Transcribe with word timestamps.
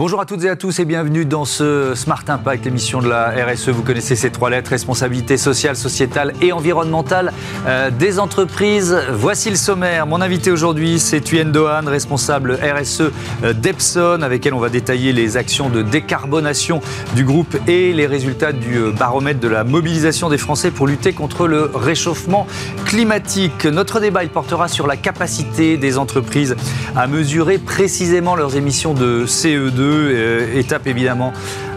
Bonjour 0.00 0.18
à 0.18 0.24
toutes 0.24 0.44
et 0.44 0.48
à 0.48 0.56
tous 0.56 0.78
et 0.78 0.86
bienvenue 0.86 1.26
dans 1.26 1.44
ce 1.44 1.94
Smart 1.94 2.24
Impact, 2.26 2.64
l'émission 2.64 3.02
de 3.02 3.08
la 3.10 3.34
RSE. 3.44 3.68
Vous 3.68 3.82
connaissez 3.82 4.16
ces 4.16 4.30
trois 4.30 4.48
lettres, 4.48 4.70
responsabilité 4.70 5.36
sociale, 5.36 5.76
sociétale 5.76 6.32
et 6.40 6.52
environnementale 6.52 7.34
euh, 7.66 7.90
des 7.90 8.18
entreprises. 8.18 8.98
Voici 9.12 9.50
le 9.50 9.56
sommaire. 9.56 10.06
Mon 10.06 10.22
invité 10.22 10.50
aujourd'hui, 10.50 10.98
c'est 10.98 11.20
Thuyen 11.20 11.44
Dohan, 11.44 11.82
responsable 11.84 12.54
RSE 12.54 13.12
euh, 13.44 13.52
d'Epson, 13.52 14.20
avec 14.22 14.46
elle 14.46 14.54
on 14.54 14.58
va 14.58 14.70
détailler 14.70 15.12
les 15.12 15.36
actions 15.36 15.68
de 15.68 15.82
décarbonation 15.82 16.80
du 17.14 17.26
groupe 17.26 17.58
et 17.66 17.92
les 17.92 18.06
résultats 18.06 18.52
du 18.52 18.78
euh, 18.78 18.92
baromètre 18.92 19.40
de 19.40 19.48
la 19.48 19.64
mobilisation 19.64 20.30
des 20.30 20.38
Français 20.38 20.70
pour 20.70 20.86
lutter 20.86 21.12
contre 21.12 21.46
le 21.46 21.70
réchauffement 21.74 22.46
climatique. 22.86 23.66
Notre 23.66 24.00
débat, 24.00 24.24
il 24.24 24.30
portera 24.30 24.66
sur 24.66 24.86
la 24.86 24.96
capacité 24.96 25.76
des 25.76 25.98
entreprises 25.98 26.56
à 26.96 27.06
mesurer 27.06 27.58
précisément 27.58 28.34
leurs 28.34 28.56
émissions 28.56 28.94
de 28.94 29.26
CE2 29.26 29.89
euh, 29.90 30.58
étape 30.58 30.86
évidemment 30.86 31.32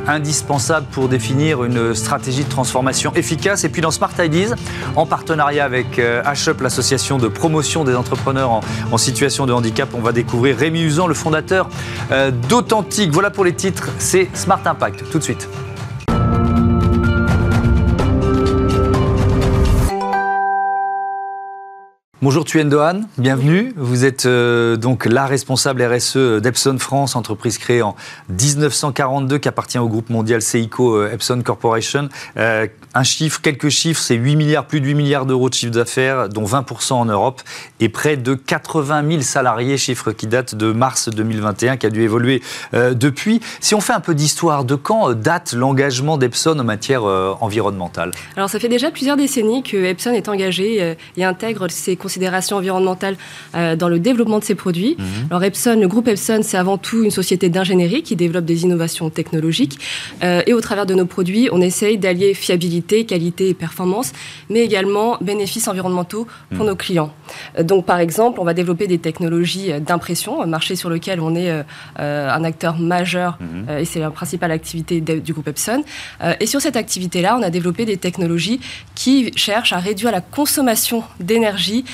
indispensable 0.07 0.85
pour 0.91 1.07
définir 1.07 1.63
une 1.63 1.93
stratégie 1.95 2.43
de 2.43 2.49
transformation 2.49 3.13
efficace. 3.15 3.63
Et 3.63 3.69
puis 3.69 3.81
dans 3.81 3.91
Smart 3.91 4.11
Ideas, 4.19 4.55
en 4.95 5.05
partenariat 5.05 5.65
avec 5.65 5.99
euh, 5.99 6.21
HUP, 6.23 6.61
l'association 6.61 7.17
de 7.17 7.27
promotion 7.27 7.83
des 7.83 7.95
entrepreneurs 7.95 8.51
en, 8.51 8.97
situation 8.97 9.45
de 9.45 9.53
handicap, 9.53 9.89
on 9.93 10.01
va 10.01 10.11
découvrir 10.11 10.57
Rémi 10.57 10.81
Usan, 10.81 11.07
le 11.07 11.13
fondateur 11.13 11.67
euh, 12.11 12.31
d'Authentique. 12.49 13.11
Voilà 13.11 13.31
pour 13.31 13.43
les 13.43 13.53
titres, 13.53 13.89
c'est 13.97 14.29
Smart 14.33 14.61
Impact. 14.65 15.03
Tout 15.11 15.19
de 15.19 15.23
suite. 15.23 15.49
Bonjour 22.23 22.45
Thuyen 22.45 22.63
Dohan, 22.63 23.01
bienvenue. 23.17 23.73
Vous 23.75 24.05
êtes 24.05 24.27
euh, 24.27 24.77
donc 24.77 25.03
la 25.03 25.25
responsable 25.25 25.83
RSE 25.83 26.39
d'Epson 26.41 26.77
France, 26.79 27.17
entreprise 27.17 27.57
créée 27.57 27.81
en 27.81 27.97
1942 28.29 29.39
qui 29.39 29.49
appartient 29.49 29.77
au 29.77 29.89
groupe 29.89 30.09
mondial 30.09 30.41
Seiko 30.41 30.95
euh, 30.95 31.11
Epson 31.11 31.41
Corporation. 31.43 32.07
Euh, 32.37 32.67
un 32.93 33.03
chiffre, 33.03 33.41
quelques 33.41 33.67
chiffres, 33.67 33.99
c'est 33.99 34.15
8 34.15 34.37
milliards, 34.37 34.67
plus 34.67 34.79
de 34.79 34.85
8 34.85 34.93
milliards 34.93 35.25
d'euros 35.25 35.49
de 35.49 35.53
chiffre 35.53 35.73
d'affaires, 35.73 36.29
dont 36.29 36.45
20% 36.45 36.93
en 36.93 37.05
Europe, 37.05 37.41
et 37.81 37.89
près 37.89 38.15
de 38.15 38.35
80 38.35 39.09
000 39.09 39.21
salariés, 39.21 39.77
chiffre 39.77 40.13
qui 40.13 40.27
date 40.27 40.55
de 40.55 40.71
mars 40.71 41.09
2021, 41.09 41.75
qui 41.75 41.87
a 41.87 41.89
dû 41.89 42.03
évoluer 42.03 42.41
depuis. 42.71 43.41
Si 43.61 43.73
on 43.73 43.81
fait 43.81 43.93
un 43.93 43.99
peu 43.99 44.13
d'histoire, 44.13 44.63
de 44.63 44.75
quand 44.75 45.11
date 45.13 45.53
l'engagement 45.53 46.19
d'Epson 46.19 46.57
en 46.59 46.63
matière 46.63 47.03
environnementale? 47.03 48.11
Alors 48.37 48.47
ça 48.47 48.59
fait 48.59 48.69
déjà 48.69 48.91
plusieurs 48.91 49.17
décennies 49.17 49.63
que 49.63 49.75
Epson 49.75 50.11
est 50.11 50.29
engagé 50.29 50.95
et 51.17 51.25
intègre 51.25 51.67
ses 51.71 51.95
considération 52.13 52.57
environnementale 52.57 53.15
euh, 53.55 53.75
dans 53.75 53.89
le 53.89 53.97
développement 53.97 54.37
de 54.37 54.43
ces 54.43 54.53
produits. 54.53 54.95
Mhm. 54.99 55.05
Alors 55.31 55.43
Epson, 55.43 55.79
le 55.79 55.87
groupe 55.87 56.07
Epson, 56.07 56.41
c'est 56.43 56.57
avant 56.57 56.77
tout 56.77 57.03
une 57.03 57.09
société 57.09 57.49
d'ingénierie 57.49 58.03
qui 58.03 58.15
développe 58.15 58.45
des 58.45 58.63
innovations 58.63 59.09
technologiques. 59.09 59.79
Euh, 60.23 60.43
et 60.45 60.53
au 60.53 60.61
travers 60.61 60.85
de 60.85 60.93
nos 60.93 61.07
produits, 61.07 61.49
on 61.51 61.59
essaye 61.59 61.97
d'allier 61.97 62.35
fiabilité, 62.35 63.05
qualité 63.05 63.49
et 63.49 63.55
performance, 63.55 64.11
mais 64.51 64.59
également 64.59 65.17
bénéfices 65.21 65.67
environnementaux 65.67 66.27
pour 66.51 66.65
mhm. 66.65 66.69
nos 66.69 66.75
clients. 66.75 67.11
Euh, 67.57 67.63
donc 67.63 67.87
par 67.87 67.99
exemple, 67.99 68.39
on 68.39 68.43
va 68.43 68.53
développer 68.53 68.85
des 68.85 68.99
technologies 68.99 69.71
d'impression, 69.81 70.43
un 70.43 70.45
marché 70.45 70.75
sur 70.75 70.89
lequel 70.89 71.19
on 71.19 71.33
est 71.35 71.51
un 71.97 72.43
acteur 72.43 72.77
majeur 72.77 73.39
mhm. 73.39 73.79
et 73.79 73.85
c'est 73.85 73.99
la 73.99 74.11
principale 74.11 74.51
activité 74.51 75.01
du 75.01 75.33
groupe 75.33 75.47
Epson. 75.47 75.83
et 76.39 76.45
sur 76.45 76.61
cette 76.61 76.75
activité-là, 76.75 77.35
on 77.39 77.41
a 77.41 77.49
développé 77.49 77.85
des 77.85 77.97
technologies 77.97 78.59
qui 78.93 79.31
cherchent 79.35 79.73
à 79.73 79.79
réduire 79.79 80.11
la 80.11 80.21
consommation 80.21 81.03
d'énergie 81.19 81.85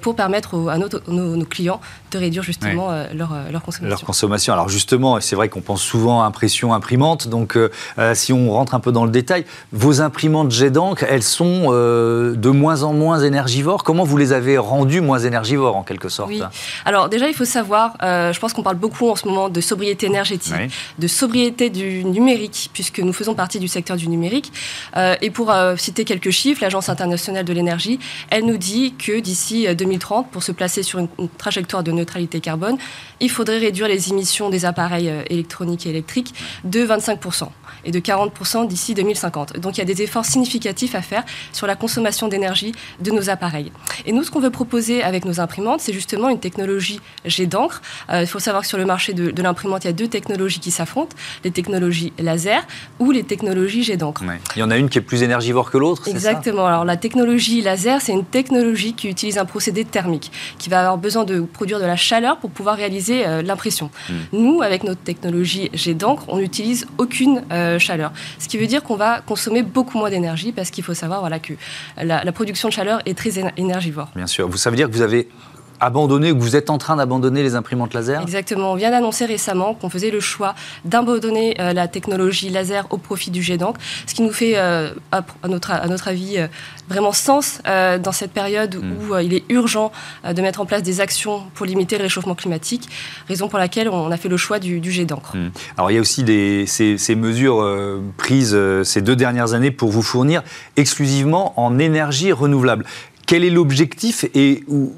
pour 0.00 0.16
permettre 0.16 0.68
à 0.68 0.78
nos, 0.78 1.44
clients 1.44 1.80
de 2.10 2.18
réduire 2.18 2.42
justement 2.42 2.90
euh, 2.90 3.06
leur, 3.14 3.32
euh, 3.32 3.50
leur, 3.50 3.62
consommation. 3.62 3.88
Leur 3.88 4.04
consommation. 4.04 4.52
Alors 4.52 4.68
justement, 4.68 5.20
c'est 5.20 5.36
vrai 5.36 5.48
qu'on 5.48 5.60
pense 5.60 5.82
souvent 5.82 6.22
à 6.22 6.26
impression, 6.26 6.74
imprimante. 6.74 7.28
Donc 7.28 7.58
si 8.14 8.32
on 8.32 8.52
rentre 8.52 8.74
un 8.74 8.80
peu 8.80 8.92
dans 8.92 9.04
le 9.04 9.10
détail, 9.10 9.44
vos 9.72 10.00
imprimantes 10.00 10.50
jet 10.50 10.70
d'encre, 10.70 11.04
elles 11.08 11.22
sont 11.22 11.70
de 11.70 12.50
moins 12.50 12.82
en 12.82 12.92
moins 12.92 13.20
énergivores. 13.20 13.84
Comment 13.84 14.04
vous 14.04 14.16
les 14.16 14.32
avez 14.32 14.58
rendues 14.58 15.00
moins 15.00 15.18
énergivores 15.18 15.76
en 15.76 15.82
quelque 15.82 16.08
sorte? 16.08 16.30
Oui. 16.30 16.42
Alors 16.84 17.08
déjà, 17.08 17.28
il 17.28 17.34
faut 17.34 17.44
savoir, 17.44 17.94
je 18.00 18.38
pense 18.38 18.52
qu'on 18.52 18.62
parle 18.62 18.76
beaucoup 18.76 19.08
en 19.08 19.16
ce 19.16 19.26
moment 19.26 19.48
de 19.48 19.60
sobriété 19.60 20.06
énergétique, 20.06 20.54
de 20.98 21.06
sobriété 21.06 21.70
du 21.70 22.04
numérique, 22.04 22.70
puisque 22.72 23.00
nous 23.00 23.12
faisons 23.12 23.34
partie 23.34 23.58
du 23.58 23.68
secteur 23.68 23.96
du 23.96 24.08
numérique. 24.08 24.52
et 24.96 25.30
pour 25.30 25.52
citer 25.76 26.04
quelques 26.04 26.30
chiffres, 26.30 26.62
l'Agence 26.62 26.88
internationale 26.88 27.44
de 27.44 27.52
l'énergie, 27.52 27.98
elle 28.30 28.44
nous 28.44 28.56
dit 28.56 28.94
que 28.94 29.20
d'ici 29.20 29.39
d'ici 29.40 29.74
2030, 29.74 30.26
euh, 30.26 30.28
pour 30.30 30.42
se 30.42 30.52
placer 30.52 30.82
sur 30.82 30.98
une, 30.98 31.08
trajectoire 31.38 31.82
de 31.82 31.92
neutralité 31.92 32.40
carbone, 32.40 32.76
il 33.20 33.30
faudrait 33.30 33.58
réduire 33.58 33.88
les 33.88 34.10
émissions 34.10 34.50
des 34.50 34.64
appareils 34.64 35.08
euh, 35.08 35.22
électroniques 35.30 35.86
et 35.86 35.90
électriques 35.90 36.34
de 36.64 36.84
25% 36.84 37.48
et 37.84 37.90
de 37.90 37.98
40% 37.98 38.66
d'ici 38.66 38.94
2050. 38.94 39.58
Donc 39.58 39.76
il 39.76 39.78
y 39.78 39.82
a 39.82 39.86
des 39.86 40.02
efforts 40.02 40.24
significatifs 40.24 40.94
à 40.94 41.02
faire 41.02 41.24
sur 41.52 41.66
la 41.66 41.76
consommation 41.76 42.28
d'énergie 42.28 42.72
de 43.00 43.10
nos 43.10 43.30
appareils. 43.30 43.72
Et 44.06 44.12
nous, 44.12 44.22
ce 44.22 44.30
qu'on 44.30 44.40
veut 44.40 44.50
proposer 44.50 45.02
avec 45.02 45.24
nos 45.24 45.40
imprimantes, 45.40 45.80
c'est 45.80 45.92
justement 45.92 46.28
une 46.28 46.40
technologie 46.40 47.00
jet 47.24 47.46
d'encre. 47.46 47.80
Euh, 48.10 48.22
il 48.22 48.26
faut 48.26 48.38
savoir 48.38 48.62
que 48.62 48.68
sur 48.68 48.78
le 48.78 48.84
marché 48.84 49.14
de, 49.14 49.42
l'imprimante, 49.42 49.84
il 49.84 49.86
y 49.86 49.90
a 49.90 49.94
deux 49.94 50.08
technologies 50.08 50.60
qui 50.60 50.70
s'affrontent, 50.70 51.16
les 51.44 51.50
technologies 51.50 52.12
laser 52.18 52.66
ou 52.98 53.10
les 53.10 53.22
technologies 53.22 53.82
jet 53.82 53.96
d'encre. 53.96 54.22
Il 54.56 54.60
y 54.60 54.62
en 54.62 54.70
a 54.70 54.76
une 54.76 54.88
qui 54.88 54.98
est 54.98 55.02
plus 55.02 55.22
énergivore 55.22 55.70
que 55.70 55.78
l'autre 55.78 56.08
Exactement. 56.08 56.66
Alors 56.66 56.84
la 56.84 56.96
technologie 56.96 57.62
laser, 57.62 58.00
c'est 58.02 58.12
une 58.12 58.24
technologie 58.24 58.92
qui 58.94 59.08
utilise 59.08 59.19
un 59.38 59.44
procédé 59.44 59.84
thermique, 59.84 60.32
qui 60.58 60.68
va 60.68 60.80
avoir 60.80 60.98
besoin 60.98 61.24
de 61.24 61.40
produire 61.40 61.80
de 61.80 61.84
la 61.84 61.96
chaleur 61.96 62.38
pour 62.38 62.50
pouvoir 62.50 62.76
réaliser 62.76 63.26
euh, 63.26 63.42
l'impression. 63.42 63.90
Hmm. 64.08 64.14
Nous, 64.32 64.62
avec 64.62 64.84
notre 64.84 65.00
technologie 65.00 65.70
jet 65.72 65.94
d'encre, 65.94 66.24
on 66.28 66.38
n'utilise 66.38 66.86
aucune 66.98 67.42
euh, 67.52 67.78
chaleur. 67.78 68.12
Ce 68.38 68.48
qui 68.48 68.58
veut 68.58 68.66
dire 68.66 68.82
qu'on 68.82 68.96
va 68.96 69.20
consommer 69.20 69.62
beaucoup 69.62 69.98
moins 69.98 70.10
d'énergie 70.10 70.52
parce 70.52 70.70
qu'il 70.70 70.84
faut 70.84 70.94
savoir 70.94 71.20
voilà, 71.20 71.38
que 71.38 71.54
la, 71.96 72.24
la, 72.24 72.32
production 72.32 72.68
de 72.68 72.72
chaleur 72.72 73.00
est 73.06 73.16
très 73.16 73.32
énergivore. 73.56 74.08
Bien 74.16 74.26
sûr. 74.26 74.48
Ça 74.58 74.70
veut 74.70 74.76
dire 74.76 74.88
que 74.88 74.92
vous 74.92 75.02
avez 75.02 75.28
abandonné, 75.80 76.32
ou 76.32 76.36
que 76.36 76.42
vous 76.42 76.56
êtes 76.56 76.70
en 76.70 76.78
train 76.78 76.96
d'abandonner 76.96 77.42
les 77.42 77.54
imprimantes 77.54 77.94
laser 77.94 78.22
Exactement. 78.22 78.72
On 78.72 78.74
vient 78.76 78.90
d'annoncer 78.90 79.24
récemment 79.24 79.74
qu'on 79.74 79.90
faisait 79.90 80.10
le 80.10 80.20
choix 80.20 80.54
d'abandonner 80.84 81.56
euh, 81.60 81.72
la 81.72 81.88
technologie 81.88 82.50
laser 82.50 82.86
au 82.90 82.98
profit 82.98 83.30
du 83.30 83.42
jet 83.42 83.56
d'encre, 83.56 83.80
ce 84.06 84.14
qui 84.14 84.22
nous 84.22 84.32
fait, 84.32 84.54
euh, 84.56 84.90
à, 85.12 85.22
notre, 85.48 85.70
à 85.70 85.86
notre 85.88 86.08
avis, 86.08 86.38
euh, 86.38 86.46
vraiment 86.88 87.12
sens 87.12 87.60
dans 87.64 88.12
cette 88.12 88.32
période 88.32 88.74
hmm. 88.74 89.12
où 89.12 89.16
il 89.18 89.32
est 89.32 89.44
urgent 89.48 89.92
de 90.28 90.42
mettre 90.42 90.60
en 90.60 90.66
place 90.66 90.82
des 90.82 91.00
actions 91.00 91.44
pour 91.54 91.64
limiter 91.64 91.96
le 91.96 92.02
réchauffement 92.02 92.34
climatique, 92.34 92.88
raison 93.28 93.48
pour 93.48 93.60
laquelle 93.60 93.88
on 93.88 94.10
a 94.10 94.16
fait 94.16 94.28
le 94.28 94.36
choix 94.36 94.58
du, 94.58 94.90
jet 94.90 95.04
d'encre. 95.04 95.36
Hmm. 95.36 95.50
Alors 95.76 95.92
il 95.92 95.94
y 95.94 95.98
a 95.98 96.00
aussi 96.00 96.24
des, 96.24 96.66
ces, 96.66 96.98
ces 96.98 97.14
mesures 97.14 97.64
prises 98.16 98.58
ces 98.82 99.02
deux 99.02 99.14
dernières 99.14 99.54
années 99.54 99.70
pour 99.70 99.90
vous 99.90 100.02
fournir 100.02 100.42
exclusivement 100.76 101.54
en 101.56 101.78
énergie 101.78 102.32
renouvelable. 102.32 102.84
Quel 103.30 103.44
est 103.44 103.50
l'objectif 103.50 104.24
et 104.34 104.64
où, 104.66 104.92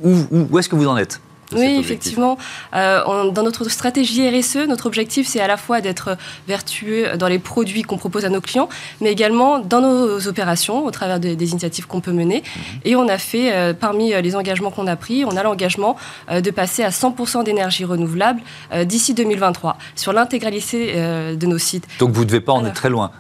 où, 0.51 0.59
est-ce 0.59 0.71
que 0.71 0.75
vous 0.75 0.89
en 0.89 0.97
êtes 0.97 1.21
oui, 1.55 1.77
effectivement. 1.79 2.39
Euh, 2.75 3.31
dans 3.31 3.43
notre 3.43 3.69
stratégie 3.69 4.27
RSE, 4.27 4.67
notre 4.67 4.87
objectif, 4.87 5.29
c'est 5.29 5.41
à 5.41 5.47
la 5.47 5.59
fois 5.59 5.83
d'être 5.83 6.17
vertueux 6.49 7.19
dans 7.19 7.29
les 7.29 7.39
produits 7.39 7.83
qu'on 7.83 7.99
propose 7.99 8.25
à 8.25 8.31
nos 8.31 8.41
clients, 8.41 8.71
mais 9.03 9.13
également 9.13 9.59
dans 9.59 9.83
nos 9.83 10.29
opérations, 10.29 10.87
au 10.87 10.91
travers 10.91 11.21
des 11.21 11.51
initiatives 11.51 11.87
qu'on 11.87 12.01
peut 12.01 12.13
mener. 12.13 12.37
Mhm. 12.37 12.63
Et 12.87 12.97
on 12.97 13.07
a 13.07 13.19
fait, 13.19 13.53
euh, 13.53 13.75
parmi 13.75 14.15
les 14.15 14.35
engagements 14.35 14.71
qu'on 14.71 14.87
a 14.87 14.97
pris, 14.97 15.27
on 15.27 15.37
a 15.37 15.43
l'engagement 15.43 15.99
euh, 16.31 16.41
de 16.41 16.51
passer 16.51 16.83
à 16.83 16.89
100% 16.89 17.45
d'énergie 17.45 17.85
renouvelable 17.85 18.41
d'ici 18.87 19.13
2023, 19.13 19.77
sur 19.95 20.15
l'intégralité 20.15 20.95
de 20.95 21.47
nos 21.47 21.59
sites. 21.59 21.87
Donc 21.99 22.13
vous 22.13 22.23
ne 22.23 22.29
devez 22.29 22.41
pas 22.41 22.55
en 22.55 22.65
être 22.65 22.73
très 22.73 22.89
loin 22.89 23.11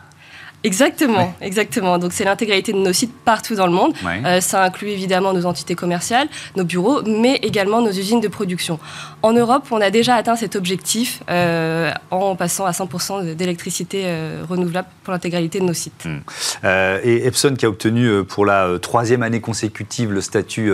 Exactement, 0.65 1.35
exactement. 1.41 1.99
Donc 1.99 2.13
c'est 2.13 2.25
l'intégralité 2.25 2.73
de 2.73 2.79
nos 2.79 2.93
sites 2.93 3.13
partout 3.25 3.57
dans 3.57 3.67
le 3.67 3.73
monde. 3.73 3.95
Euh, 4.07 4.41
ça 4.41 4.63
inclut 4.63 4.89
évidemment 4.89 5.33
nos 5.33 5.45
entités 5.47 5.75
commerciales, 5.75 6.29
nos 6.57 6.65
bureaux, 6.65 7.03
mais 7.03 7.37
également 7.43 7.81
nos 7.81 7.91
usines 7.91 8.21
de 8.21 8.29
production. 8.29 8.79
En 9.23 9.33
Europe, 9.33 9.65
on 9.71 9.81
a 9.81 9.91
déjà 9.91 10.15
atteint 10.15 10.37
cet 10.37 10.55
objectif 10.55 11.23
euh, 11.31 11.91
en 12.11 12.37
passant 12.37 12.65
à 12.65 12.71
100% 12.71 13.35
d'électricité 13.35 14.03
euh, 14.05 14.43
renouvelable 14.49 14.89
pour 15.03 15.13
l'intégralité 15.13 15.59
de 15.59 15.65
nos 15.65 15.75
sites. 15.75 16.05
Hmm. 16.05 16.21
et 17.03 17.27
Epson 17.27 17.55
qui 17.57 17.67
a 17.67 17.69
obtenu 17.69 18.25
pour 18.25 18.47
la 18.47 18.79
troisième 18.81 19.23
année 19.23 19.41
consécutive 19.41 20.13
le 20.13 20.21
statut 20.21 20.73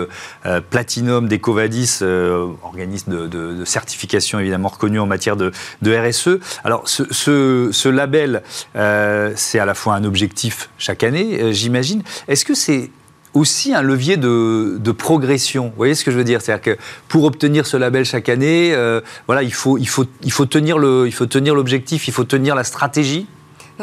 Platinum 0.70 1.29
d'Ecovadis, 1.29 2.00
organisme 2.62 3.29
de, 3.29 3.64
certification 3.64 4.38
évidemment 4.38 4.69
reconnu 4.69 5.00
en 5.00 5.06
matière 5.06 5.37
de, 5.37 5.52
RSE. 5.84 6.41
Alors 6.64 6.82
ce, 6.87 7.05
ce 7.73 7.88
label, 7.88 8.43
c'est 8.75 9.58
à 9.58 9.64
la 9.64 9.75
fois 9.79 9.95
un 9.95 10.05
objectif 10.05 10.71
chaque 10.79 11.03
année, 11.03 11.41
euh, 11.41 11.53
j'imagine. 11.53 12.03
Est-ce 12.27 12.45
que 12.45 12.55
c'est 12.55 12.91
aussi 13.35 13.75
un 13.75 13.83
levier 13.83 14.17
de, 14.17 14.93
progression? 14.93 15.69
Vous 15.69 15.77
voyez 15.77 15.95
ce 15.95 16.05
que 16.05 16.11
je 16.11 16.17
veux 16.17 16.25
dire? 16.25 16.43
C'est-à-dire 16.43 16.77
que 16.77 16.81
pour 17.09 17.25
obtenir 17.25 17.67
ce 17.67 17.77
label 17.77 18.05
chaque 18.05 18.29
année, 18.29 18.75
euh, 18.75 19.01
voilà, 19.27 19.43
il 19.43 19.53
faut, 19.53 19.79
il 19.79 19.89
faut, 19.89 20.05
il 20.23 20.33
faut 20.33 20.47
tenir 20.47 20.77
il 21.07 21.13
faut 21.13 21.27
tenir 21.27 21.55
l'objectif, 21.55 22.09
il 22.09 22.13
faut 22.13 22.25
tenir 22.25 22.55
la 22.55 22.65
stratégie. 22.65 23.27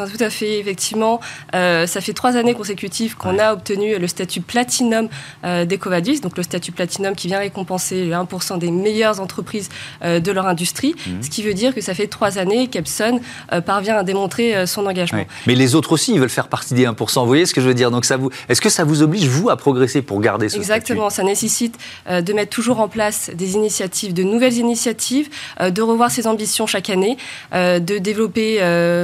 Tout 0.04 0.22
à 0.22 0.30
fait, 0.30 0.58
effectivement. 0.58 1.20
Euh, 1.54 1.86
ça 1.86 2.00
fait 2.00 2.12
trois 2.12 2.36
années 2.36 2.54
consécutives 2.54 3.16
qu'on 3.16 3.38
a 3.38 3.52
obtenu 3.52 3.98
le 3.98 4.06
statut 4.06 4.40
platinum 4.40 5.08
euh, 5.44 5.64
d'Ecovadis, 5.64 6.20
donc 6.20 6.36
le 6.36 6.42
statut 6.42 6.72
platinum 6.72 7.14
qui 7.14 7.28
vient 7.28 7.38
récompenser 7.38 8.04
les 8.04 8.12
1% 8.12 8.58
des 8.58 8.70
meilleures 8.70 9.20
entreprises 9.20 9.70
euh, 10.04 10.20
de 10.20 10.30
leur 10.32 10.46
industrie, 10.46 10.94
mhm. 11.06 11.22
ce 11.22 11.30
qui 11.30 11.42
veut 11.42 11.54
dire 11.54 11.74
que 11.74 11.80
ça 11.80 11.94
fait 11.94 12.06
trois 12.06 12.38
années 12.38 12.68
qu'Epson 12.68 13.20
parvient 13.64 13.96
à 13.96 14.02
démontrer 14.02 14.66
son 14.66 14.86
engagement. 14.86 15.24
Mais 15.46 15.54
les 15.54 15.74
autres 15.74 15.92
aussi, 15.92 16.12
ils 16.12 16.20
veulent 16.20 16.28
faire 16.28 16.48
partie 16.48 16.74
des 16.74 16.86
1%. 16.86 17.20
Vous 17.20 17.26
voyez 17.26 17.46
ce 17.46 17.54
que 17.54 17.60
je 17.60 17.68
veux 17.68 17.74
dire? 17.74 17.90
Donc 17.90 18.04
ça 18.04 18.16
vous, 18.16 18.30
est-ce 18.48 18.60
que 18.60 18.68
ça 18.68 18.84
vous 18.84 19.02
oblige 19.02 19.28
vous 19.28 19.48
à 19.50 19.56
progresser 19.56 20.02
pour 20.02 20.20
garder 20.20 20.48
ce 20.48 20.56
Exactement. 20.56 21.10
Ça 21.10 21.22
nécessite 21.22 21.78
de 22.08 22.32
mettre 22.32 22.50
toujours 22.50 22.80
en 22.80 22.88
place 22.88 23.30
des 23.34 23.54
initiatives, 23.54 24.12
de 24.12 24.22
nouvelles 24.22 24.54
initiatives, 24.54 25.28
de 25.60 25.82
revoir 25.82 26.10
ses 26.10 26.26
ambitions 26.26 26.66
chaque 26.66 26.90
année, 26.90 27.16
de 27.52 27.98
développer 27.98 28.56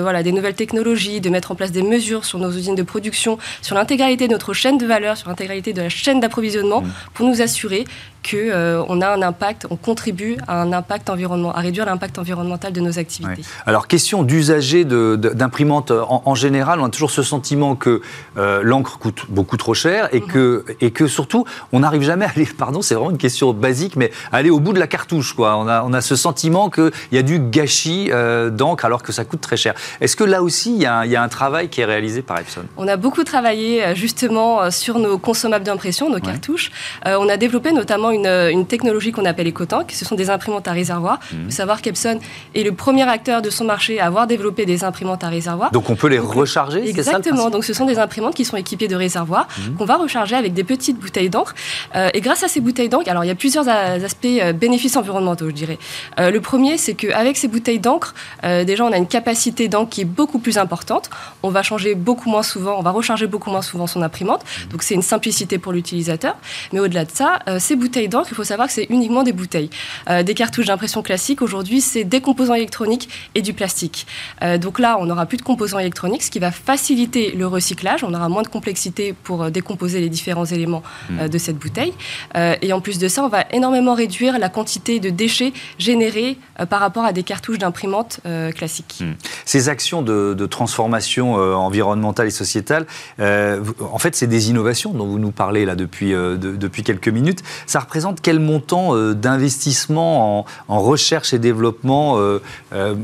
voilà 0.02 0.22
des 0.22 0.32
nouvelles 0.32 0.54
technologies 0.54 0.81
de 0.84 1.28
mettre 1.28 1.52
en 1.52 1.54
place 1.54 1.72
des 1.72 1.82
mesures 1.82 2.24
sur 2.24 2.38
nos 2.38 2.50
usines 2.50 2.74
de 2.74 2.82
production, 2.82 3.38
sur 3.60 3.76
l'intégralité 3.76 4.26
de 4.26 4.32
notre 4.32 4.52
chaîne 4.52 4.78
de 4.78 4.86
valeur, 4.86 5.16
sur 5.16 5.28
l'intégralité 5.28 5.72
de 5.72 5.80
la 5.80 5.88
chaîne 5.88 6.20
d'approvisionnement, 6.20 6.82
mmh. 6.82 6.92
pour 7.14 7.26
nous 7.26 7.40
assurer 7.40 7.84
qu'on 8.22 8.36
euh, 8.36 8.84
on 8.88 9.00
a 9.00 9.08
un 9.08 9.22
impact, 9.22 9.66
on 9.70 9.76
contribue 9.76 10.36
à 10.46 10.62
un 10.62 10.72
impact 10.72 11.10
environnemental, 11.10 11.58
à 11.58 11.62
réduire 11.62 11.86
l'impact 11.86 12.18
environnemental 12.18 12.72
de 12.72 12.80
nos 12.80 12.98
activités. 12.98 13.42
Alors, 13.66 13.88
question 13.88 14.22
d'usager 14.22 14.84
d'imprimantes 14.84 15.90
en, 15.90 16.34
général, 16.34 16.80
on 16.80 16.84
a 16.84 16.88
toujours 16.88 17.10
ce 17.10 17.22
sentiment 17.22 17.74
que 17.74 18.00
euh, 18.36 18.62
l'encre 18.62 18.98
coûte 18.98 19.26
beaucoup 19.28 19.56
trop 19.56 19.74
cher 19.74 20.08
et, 20.12 20.20
que, 20.20 20.64
et 20.80 20.90
que 20.90 21.06
surtout, 21.06 21.44
on 21.72 21.80
n'arrive 21.80 22.02
jamais 22.02 22.24
à 22.24 22.30
aller, 22.30 22.46
pardon, 22.58 22.82
c'est 22.82 22.94
vraiment 22.94 23.10
une 23.10 23.18
question 23.18 23.52
basique, 23.52 23.96
mais 23.96 24.10
aller 24.30 24.50
au 24.50 24.60
bout 24.60 24.72
de 24.72 24.78
la 24.78 24.86
cartouche. 24.86 25.32
Quoi. 25.34 25.56
On, 25.56 25.66
a, 25.66 25.82
on 25.82 25.92
a 25.92 26.00
ce 26.00 26.16
sentiment 26.16 26.70
qu'il 26.70 26.92
y 27.10 27.18
a 27.18 27.22
du 27.22 27.40
gâchis 27.40 28.10
euh, 28.12 28.50
d'encre 28.50 28.84
alors 28.84 29.02
que 29.02 29.12
ça 29.12 29.24
coûte 29.24 29.40
très 29.40 29.56
cher. 29.56 29.74
Est-ce 30.00 30.16
que 30.16 30.24
là 30.24 30.42
aussi, 30.42 30.74
il 30.74 30.82
y, 30.82 30.86
a, 30.86 31.04
il 31.04 31.10
y, 31.10 31.16
a 31.16 31.22
un 31.22 31.28
travail 31.28 31.68
qui 31.68 31.80
est 31.80 31.84
réalisé 31.84 32.22
par 32.22 32.38
Epson? 32.38 32.62
On 32.76 32.86
a 32.86 32.96
beaucoup 32.96 33.24
travaillé 33.24 33.94
justement 33.94 34.70
sur 34.70 34.98
nos 34.98 35.18
consommables 35.18 35.64
d'impression, 35.64 36.08
nos 36.08 36.20
cartouches. 36.20 36.70
on 37.04 37.28
a 37.28 37.36
développé 37.36 37.72
notamment 37.72 38.11
euh, 38.12 38.50
une, 38.50 38.66
technologie 38.66 39.12
qu'on 39.12 39.24
appelle 39.24 39.48
EcoTank. 39.48 39.92
Ce 39.92 40.04
sont 40.04 40.14
des 40.14 40.30
imprimantes 40.30 40.68
à 40.68 40.72
réservoir. 40.72 41.18
Il 41.30 41.36
faut 41.36 41.42
mhm. 41.44 41.50
savoir 41.50 41.82
qu'Epson 41.82 42.18
est 42.54 42.62
le 42.62 42.72
premier 42.72 43.08
acteur 43.08 43.42
de 43.42 43.50
son 43.50 43.64
marché 43.64 44.00
à 44.00 44.06
avoir 44.06 44.26
développé 44.26 44.66
des 44.66 44.84
imprimantes 44.84 45.24
à 45.24 45.28
réservoir. 45.28 45.70
Donc 45.72 45.90
on 45.90 45.96
peut 45.96 46.08
les 46.08 46.18
recharger 46.18 46.88
Exactement. 46.88 47.50
Donc 47.50 47.64
ce 47.64 47.74
sont 47.74 47.86
des 47.86 47.98
imprimantes 47.98 48.34
qui 48.34 48.44
sont 48.44 48.56
équipées 48.56 48.88
de 48.88 48.96
réservoirs 48.96 49.48
mhm. 49.58 49.76
qu'on 49.76 49.84
va 49.84 49.96
recharger 49.96 50.36
avec 50.36 50.54
des 50.54 50.64
petites 50.64 50.98
bouteilles 50.98 51.30
d'encre. 51.30 51.54
Euh, 51.94 52.08
et 52.14 52.20
grâce 52.20 52.42
à 52.42 52.48
ces 52.48 52.60
bouteilles 52.60 52.88
d'encre, 52.88 53.08
alors 53.10 53.24
il 53.24 53.28
y 53.28 53.30
a 53.30 53.34
plusieurs 53.34 53.68
aspects 53.68 54.26
euh, 54.26 54.52
bénéfices 54.52 54.96
environnementaux, 54.96 55.48
je 55.48 55.54
dirais. 55.54 55.78
le 56.18 56.38
premier, 56.40 56.78
c'est 56.78 56.94
qu'avec 56.94 57.36
ces 57.36 57.48
bouteilles 57.48 57.78
d'encre, 57.78 58.14
déjà 58.42 58.84
on 58.84 58.92
a 58.92 58.96
une 58.96 59.06
capacité 59.06 59.68
d'encre 59.68 59.90
qui 59.90 60.00
est 60.02 60.06
beaucoup 60.06 60.38
plus 60.38 60.58
importante. 60.58 61.10
On 61.42 61.50
va 61.50 61.62
changer 61.62 61.94
beaucoup 61.94 62.30
moins 62.30 62.42
souvent, 62.42 62.76
on 62.78 62.82
va 62.82 62.90
recharger 62.90 63.26
beaucoup 63.26 63.50
moins 63.50 63.62
souvent 63.62 63.86
son 63.86 64.02
imprimante. 64.02 64.44
Mhm. 64.44 64.68
Donc 64.70 64.82
c'est 64.82 64.94
une 64.94 65.02
simplicité 65.02 65.58
pour 65.58 65.72
l'utilisateur. 65.72 66.36
Mais 66.72 66.80
au-delà 66.80 67.04
de 67.04 67.10
ça, 67.10 67.38
ces 67.58 67.76
bouteilles 67.76 68.01
d'encre, 68.08 68.28
il 68.30 68.34
faut 68.34 68.44
savoir 68.44 68.68
que 68.68 68.74
c'est 68.74 68.86
uniquement 68.90 69.22
des 69.22 69.32
bouteilles. 69.32 69.70
Euh, 70.08 70.22
des 70.22 70.34
cartouches 70.34 70.66
d'impression 70.66 71.02
classiques, 71.02 71.42
aujourd'hui, 71.42 71.80
c'est 71.80 72.04
des 72.04 72.20
composants 72.20 72.54
électroniques 72.54 73.08
et 73.34 73.42
du 73.42 73.52
plastique. 73.52 74.06
Euh, 74.42 74.58
donc 74.58 74.78
là, 74.78 74.96
on 75.00 75.06
n'aura 75.06 75.26
plus 75.26 75.36
de 75.36 75.42
composants 75.42 75.78
électroniques, 75.78 76.22
ce 76.22 76.30
qui 76.30 76.38
va 76.38 76.50
faciliter 76.50 77.32
le 77.32 77.46
recyclage. 77.46 78.04
On 78.04 78.14
aura 78.14 78.28
moins 78.28 78.42
de 78.42 78.48
complexité 78.48 79.14
pour 79.22 79.42
euh, 79.42 79.50
décomposer 79.50 80.00
les 80.00 80.08
différents 80.08 80.44
éléments 80.44 80.82
hmm. 81.10 81.28
de 81.28 81.38
cette 81.38 81.56
bouteille. 81.56 81.92
et 82.34 82.72
en 82.72 82.80
plus 82.80 82.98
de 82.98 83.08
ça, 83.08 83.24
on 83.24 83.28
va 83.28 83.44
énormément 83.52 83.94
réduire 83.94 84.38
la 84.38 84.48
quantité 84.48 85.00
de 85.00 85.10
déchets 85.10 85.52
générés 85.78 86.38
par 86.68 86.80
rapport 86.80 87.04
à 87.04 87.12
des 87.12 87.22
cartouches 87.22 87.58
d'imprimante 87.58 88.20
classiques. 88.54 88.98
Hmm. 89.00 89.12
Ces 89.44 89.68
actions 89.68 90.02
de, 90.02 90.46
transformation 90.46 91.34
environnementale 91.34 92.26
et 92.26 92.30
sociétale, 92.30 92.86
en 93.18 93.98
fait, 93.98 94.14
c'est 94.16 94.26
des 94.26 94.50
innovations 94.50 94.92
dont 94.92 95.06
vous 95.06 95.18
nous 95.18 95.30
parlez 95.30 95.64
là 95.64 95.74
depuis, 95.74 96.12
depuis 96.12 96.82
quelques 96.82 97.08
minutes. 97.08 97.42
Ça 97.66 97.80
représente 97.92 98.22
quel 98.22 98.40
montant 98.40 98.96
euh, 98.96 99.12
d'investissement 99.12 100.46
en, 100.66 100.80
recherche 100.80 101.34
et 101.34 101.38
développement 101.38 102.16
euh, 102.16 102.40
euh, 102.72 102.94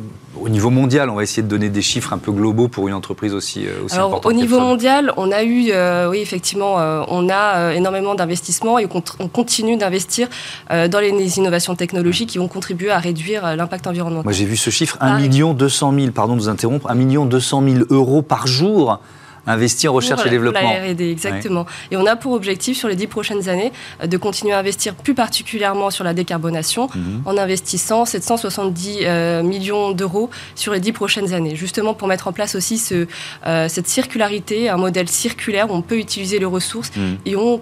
au 0.40 0.49
niveau 0.49 0.70
mondial? 0.70 1.11
On 1.11 1.14
va 1.17 1.23
essayer 1.23 1.43
de 1.43 1.49
donner 1.49 1.69
des 1.69 1.82
chiffres 1.82 2.14
un 2.14 2.19
peu 2.19 2.32
globaux 2.32 2.69
pour 2.69 2.88
une 2.88 2.94
entreprise 2.94 3.35
aussi, 3.35 3.67
aussi 3.85 3.94
Alors, 3.94 4.25
Au 4.25 4.32
niveau 4.32 4.61
mondial, 4.61 5.12
on 5.19 5.31
a 5.31 5.44
eu, 5.44 5.73
oui, 6.08 6.20
effectivement, 6.20 6.76
on 7.08 7.29
a 7.29 7.75
énormément 7.75 8.14
d'investissements 8.14 8.79
et 8.79 8.88
on 9.20 9.29
continue 9.29 9.76
d'investir 9.76 10.29
dans 10.70 11.00
les 11.00 11.38
innovations 11.38 11.75
technologiques 11.75 12.31
qui 12.31 12.38
vont 12.38 12.49
contribuer 12.49 12.90
à 12.90 12.99
réduire 12.99 13.56
l'impact 13.56 13.87
environnemental. 13.87 14.25
Moi, 14.25 14.32
j'ai 14.32 14.46
vu 14.46 14.56
ce 14.56 14.70
chiffre. 14.70 14.96
1 15.00 15.19
million 15.19 15.52
200 15.52 15.93
000, 15.99 16.12
pardon 16.12 16.35
de 16.35 16.40
vous 16.40 16.49
interrompre, 16.49 16.90
1 16.90 16.94
million 16.94 17.26
200 17.26 17.62
000 17.62 17.85
euros 17.90 18.23
par 18.23 18.46
jour 18.46 19.00
investi 19.48 19.88
en 19.88 19.92
recherche 19.92 20.24
et 20.26 20.30
développement. 20.30 20.60
La 20.60 20.92
R&D, 20.92 21.10
exactement. 21.10 21.66
Et 21.90 21.96
on 21.96 22.06
a 22.06 22.16
pour 22.16 22.32
objectif 22.32 22.76
sur 22.76 22.88
les 22.88 22.96
dix 22.96 23.06
prochaines 23.06 23.48
années 23.48 23.72
euh, 24.02 24.06
de 24.06 24.16
continuer 24.16 24.52
à 24.52 24.58
investir 24.58 24.94
plus 24.94 25.14
particulièrement 25.14 25.90
sur 25.90 26.04
la 26.04 26.14
décarbonation 26.14 26.88
mhm. 26.94 27.22
en 27.24 27.36
investissant 27.36 28.04
770 28.04 28.98
euh, 29.02 29.42
millions 29.42 29.92
d'euros 29.92 30.30
sur 30.54 30.72
les 30.72 30.80
dix 30.80 30.92
prochaines 30.92 31.32
années, 31.32 31.56
justement 31.56 31.94
pour 31.94 32.08
mettre 32.08 32.28
en 32.28 32.32
place 32.32 32.54
aussi 32.54 32.78
ce, 32.78 33.06
euh, 33.46 33.68
cette 33.68 33.88
circularité, 33.88 34.68
un 34.68 34.76
modèle 34.76 35.08
circulaire 35.08 35.70
où 35.70 35.74
on 35.74 35.82
peut 35.82 35.98
utiliser 35.98 36.38
les 36.38 36.44
ressources 36.44 36.94
mhm. 36.96 37.18
et 37.24 37.36
on, 37.36 37.60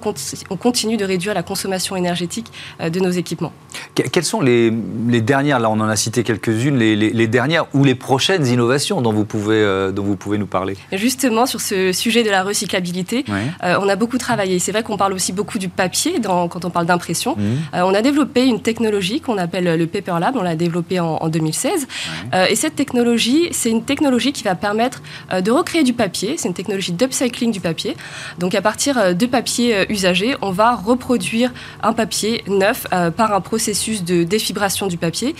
on, 0.50 0.56
continue 0.56 0.96
de 0.96 1.04
réduire 1.04 1.34
la 1.34 1.42
consommation 1.42 1.96
énergétique 1.96 2.46
de 2.80 3.00
nos 3.00 3.10
équipements. 3.10 3.52
quelles 3.94 4.24
sont 4.24 4.40
les, 4.40 4.72
les, 5.08 5.20
dernières, 5.20 5.60
là 5.60 5.70
on 5.70 5.78
en 5.80 5.88
a 5.88 5.96
cité 5.96 6.24
quelques-unes, 6.24 6.76
les, 6.78 6.96
les, 6.96 7.26
dernières 7.26 7.66
ou 7.74 7.84
les 7.84 7.94
prochaines 7.94 8.46
innovations 8.46 9.00
dont 9.02 9.12
vous 9.12 9.24
pouvez, 9.24 9.90
dont 9.92 10.02
vous 10.02 10.16
pouvez 10.16 10.38
nous 10.38 10.46
parler? 10.46 10.76
Justement, 10.92 11.46
sur 11.46 11.60
ce 11.60 11.75
sujet 11.92 12.22
de 12.22 12.30
la 12.30 12.42
recyclabilité, 12.42 13.24
euh, 13.62 13.76
on 13.80 13.88
a 13.88 13.96
beaucoup 13.96 14.18
travaillé. 14.18 14.58
C'est 14.58 14.72
vrai 14.72 14.82
qu'on 14.82 14.96
parle 14.96 15.12
aussi 15.12 15.32
beaucoup 15.32 15.58
du 15.58 15.68
papier 15.68 16.18
dans, 16.18 16.48
quand 16.48 16.64
on 16.64 16.70
parle 16.70 16.86
d'impression. 16.86 17.36
Mmh. 17.36 17.42
Euh, 17.74 17.82
on 17.82 17.94
a 17.94 18.02
développé 18.02 18.44
une 18.46 18.60
technologie 18.60 19.20
qu'on 19.20 19.38
appelle 19.38 19.78
le 19.78 19.86
Paper 19.86 20.16
Lab. 20.20 20.36
On 20.36 20.42
l'a 20.42 20.56
développée 20.56 21.00
en, 21.00 21.28
2016. 21.28 21.86
Euh, 22.34 22.46
et 22.48 22.56
cette 22.56 22.76
technologie, 22.76 23.48
c'est 23.50 23.70
une 23.70 23.84
technologie 23.84 24.32
qui 24.32 24.44
va 24.44 24.54
permettre 24.54 25.02
de 25.32 25.50
recréer 25.50 25.82
du 25.82 25.92
papier. 25.92 26.34
C'est 26.36 26.48
une 26.48 26.54
technologie 26.54 26.92
d'upcycling 26.92 27.50
du 27.50 27.60
papier. 27.60 27.96
Donc 28.38 28.54
à 28.54 28.62
partir 28.62 29.14
de 29.14 29.26
papier 29.26 29.86
usagé, 29.90 30.36
on 30.42 30.50
va 30.50 30.74
reproduire 30.74 31.52
un 31.82 31.92
papier 31.92 32.42
neuf 32.48 32.86
par 33.16 33.32
un 33.32 33.40
processus 33.40 34.04
de 34.04 34.22
défibration 34.22 34.86
du 34.86 34.98
papier. 34.98 35.34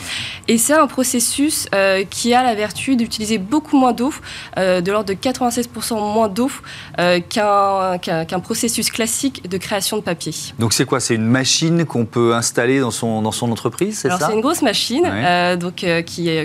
Et 0.49 0.59
c'est 0.59 0.75
un 0.75 0.87
processus 0.87 1.69
qui 2.11 2.35
a 2.35 2.43
la 2.43 2.55
vertu 2.55 2.97
d'utiliser 2.97 3.39
beaucoup 3.39 3.79
moins 3.79 3.93
d'eau, 3.93 4.13
de 4.57 4.91
l'ordre 4.91 5.09
de 5.09 5.15
96% 5.15 5.95
moins 6.17 6.29
d'eau 6.29 6.51
euh, 6.99 7.21
qu'un 7.29 8.41
processus 8.41 8.91
classique 8.91 9.49
de 9.49 9.59
création 9.59 9.99
de 9.99 10.03
papier. 10.03 10.33
Donc 10.59 10.73
c'est 10.73 10.87
quoi? 10.87 10.99
C'est 10.99 11.15
une 11.15 11.27
machine 11.27 11.85
qu'on 11.85 12.07
peut 12.07 12.35
installer 12.35 12.81
dans 12.81 12.91
son, 12.91 13.21
dans 13.21 13.33
son 13.33 13.53
entreprise, 13.53 13.99
c'est 13.99 14.09
ça? 14.09 14.19
c'est 14.27 14.33
une 14.33 14.41
grosse 14.41 14.63
machine 14.63 15.05
euh, 15.07 15.57
donc 15.57 15.85
euh, 15.85 16.03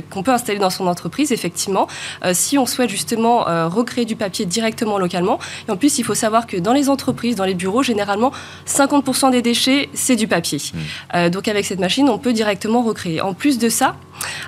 qu'on 0.10 0.24
peut 0.24 0.32
installer 0.32 0.60
dans 0.60 0.70
son 0.70 0.88
entreprise, 0.88 1.32
effectivement, 1.32 1.88
si 2.34 2.58
on 2.58 2.66
souhaite 2.66 2.90
justement 2.90 3.46
recréer 3.70 4.06
du 4.06 4.16
papier 4.16 4.46
directement 4.46 4.98
localement. 4.98 5.40
Et 5.68 5.72
en 5.72 5.78
plus, 5.78 6.00
il 6.00 6.04
faut 6.04 6.16
savoir 6.16 6.48
que 6.48 6.58
dans 6.58 6.74
les 6.74 6.90
entreprises, 6.90 7.36
dans 7.36 7.46
les 7.46 7.54
bureaux, 7.54 7.84
généralement, 7.84 8.32
50% 8.68 9.32
des 9.32 9.42
déchets, 9.42 9.90
c'est 9.94 10.16
du 10.16 10.28
papier. 10.28 10.60
Hmm. 11.14 11.30
donc 11.30 11.48
avec 11.48 11.66
cette 11.66 11.80
machine, 11.80 12.10
on 12.10 12.18
peut 12.18 12.34
directement 12.34 12.82
recréer. 12.84 13.22
En 13.22 13.34
plus 13.34 13.58
de 13.58 13.70
ça, 13.70 13.96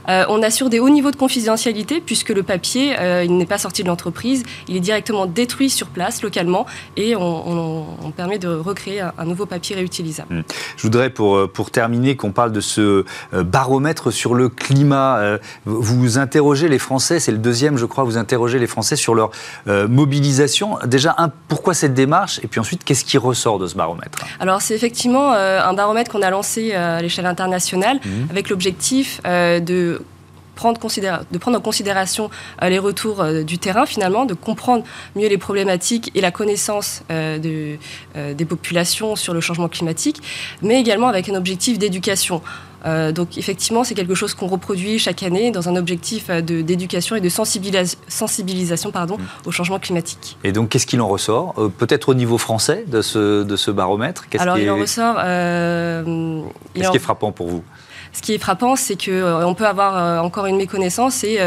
euh, 0.10 0.26
on 0.30 0.42
assure 0.44 0.70
des 0.70 0.80
hauts 0.80 0.90
niveaux 0.90 1.12
de 1.12 1.16
confidentialité 1.16 2.02
puisque 2.02 2.30
le 2.30 2.44
papier, 2.44 2.96
euh, 3.00 3.24
il 3.24 3.38
n'est 3.38 3.46
pas 3.46 3.58
sorti 3.58 3.84
de 3.84 3.88
l'entreprise, 3.88 4.44
il 4.68 4.76
est 4.76 4.82
directement 4.82 5.26
détruit 5.26 5.70
sur 5.70 5.88
place, 5.88 6.22
localement, 6.22 6.66
et 6.98 7.16
on, 7.16 8.12
permet 8.16 8.38
de 8.38 8.48
recréer 8.48 9.02
un, 9.02 9.26
nouveau 9.26 9.46
papier 9.46 9.76
réutilisable. 9.76 10.36
Hmm. 10.36 10.44
Je 10.78 10.84
voudrais, 10.84 11.10
pour, 11.10 11.36
euh, 11.36 11.48
pour 11.48 11.72
terminer, 11.72 12.16
qu'on 12.16 12.32
parle 12.32 12.52
de 12.52 12.62
ce 12.62 13.06
baromètre 13.34 14.12
sur 14.12 14.36
le 14.36 14.50
climat. 14.50 15.38
Vous 15.66 16.18
interrogez 16.18 16.68
les 16.68 16.78
Français, 16.78 17.20
c'est 17.20 17.32
le 17.32 17.38
deuxième, 17.38 17.78
je 17.78 17.86
crois, 17.86 18.04
vous 18.04 18.18
interrogez 18.18 18.60
les 18.60 18.68
Français 18.68 18.96
sur 18.96 19.16
leur 19.16 19.32
mobilisation. 19.66 20.78
Déjà, 20.86 21.16
un, 21.18 21.30
pourquoi 21.48 21.74
cette 21.74 21.94
démarche? 21.94 22.40
Et 22.44 22.48
puis 22.48 22.60
ensuite, 22.60 22.84
qu'est-ce 22.84 23.06
qui 23.06 23.18
ressort 23.18 23.58
de 23.58 23.68
ce 23.68 23.76
baromètre? 23.76 24.20
Alors, 24.40 24.62
c'est 24.62 24.76
effectivement 24.76 25.32
un 25.34 25.74
baromètre 25.74 26.12
qu'on 26.12 26.22
a 26.22 26.30
lancé 26.30 26.74
à 26.74 27.02
l'échelle 27.02 27.26
internationale 27.26 28.00
hmm. 28.04 28.30
avec 28.30 28.50
l'objectif 28.50 29.22
de 29.24 29.63
prendre, 30.56 30.80
de 31.32 31.38
prendre 31.38 31.58
en 31.58 31.62
considération 31.62 32.30
euh, 32.62 32.70
les 32.70 32.80
retours 32.80 33.22
euh, 33.22 33.44
du 33.44 33.58
terrain 33.58 33.86
finalement, 33.86 34.26
de 34.26 34.34
comprendre 34.34 34.84
mieux 35.16 35.28
les 35.28 35.38
problématiques 35.38 36.12
et 36.16 36.22
la 36.22 36.32
connaissance 36.32 37.04
euh, 37.12 37.40
de, 37.40 37.78
des 38.34 38.46
populations 38.46 39.16
sur 39.16 39.34
le 39.34 39.42
changement 39.42 39.68
climatique, 39.68 40.22
mais 40.62 40.80
également 40.80 41.08
avec 41.08 41.30
un 41.30 41.36
objectif 41.36 41.78
d'éducation. 41.78 42.42
donc 42.86 43.38
effectivement, 43.38 43.84
c'est 43.84 43.96
quelque 43.96 44.16
chose 44.16 44.34
qu'on 44.34 44.48
reproduit 44.48 45.00
chaque 45.00 45.24
année 45.24 45.52
dans 45.52 45.70
un 45.70 45.76
objectif 45.76 46.30
d'éducation 46.30 47.16
et 47.16 47.22
de 47.22 47.30
sensibilisation 47.30 48.92
pardon, 48.92 49.18
mmh. 49.18 49.48
au 49.48 49.52
changement 49.52 49.80
climatique. 49.80 50.38
Et 50.44 50.52
donc, 50.52 50.70
qu'est-ce 50.70 50.86
qu'il 50.86 51.02
en 51.02 51.08
ressort 51.08 51.56
Peut-être 51.78 52.10
au 52.10 52.14
niveau 52.14 52.38
français 52.38 52.84
de 52.88 53.02
ce, 53.02 53.44
de 53.44 53.56
ce 53.56 53.72
baromètre? 53.72 54.26
Alors, 54.38 54.58
il 54.58 54.70
en 54.70 54.78
ressort... 54.78 55.16
Qu'est-ce 56.74 56.92
qui 56.92 56.98
est 56.98 57.00
frappant 57.00 57.32
pour 57.32 57.48
vous? 57.48 57.64
Ce 58.14 58.22
qui 58.22 58.34
est 58.34 58.38
frappant, 58.38 58.76
c'est 58.76 58.96
qu'on 58.96 59.54
peut 59.56 59.68
avoir 59.68 60.24
encore 60.24 60.46
une 60.46 60.58
méconnaissance 60.58 61.24
et, 61.24 61.40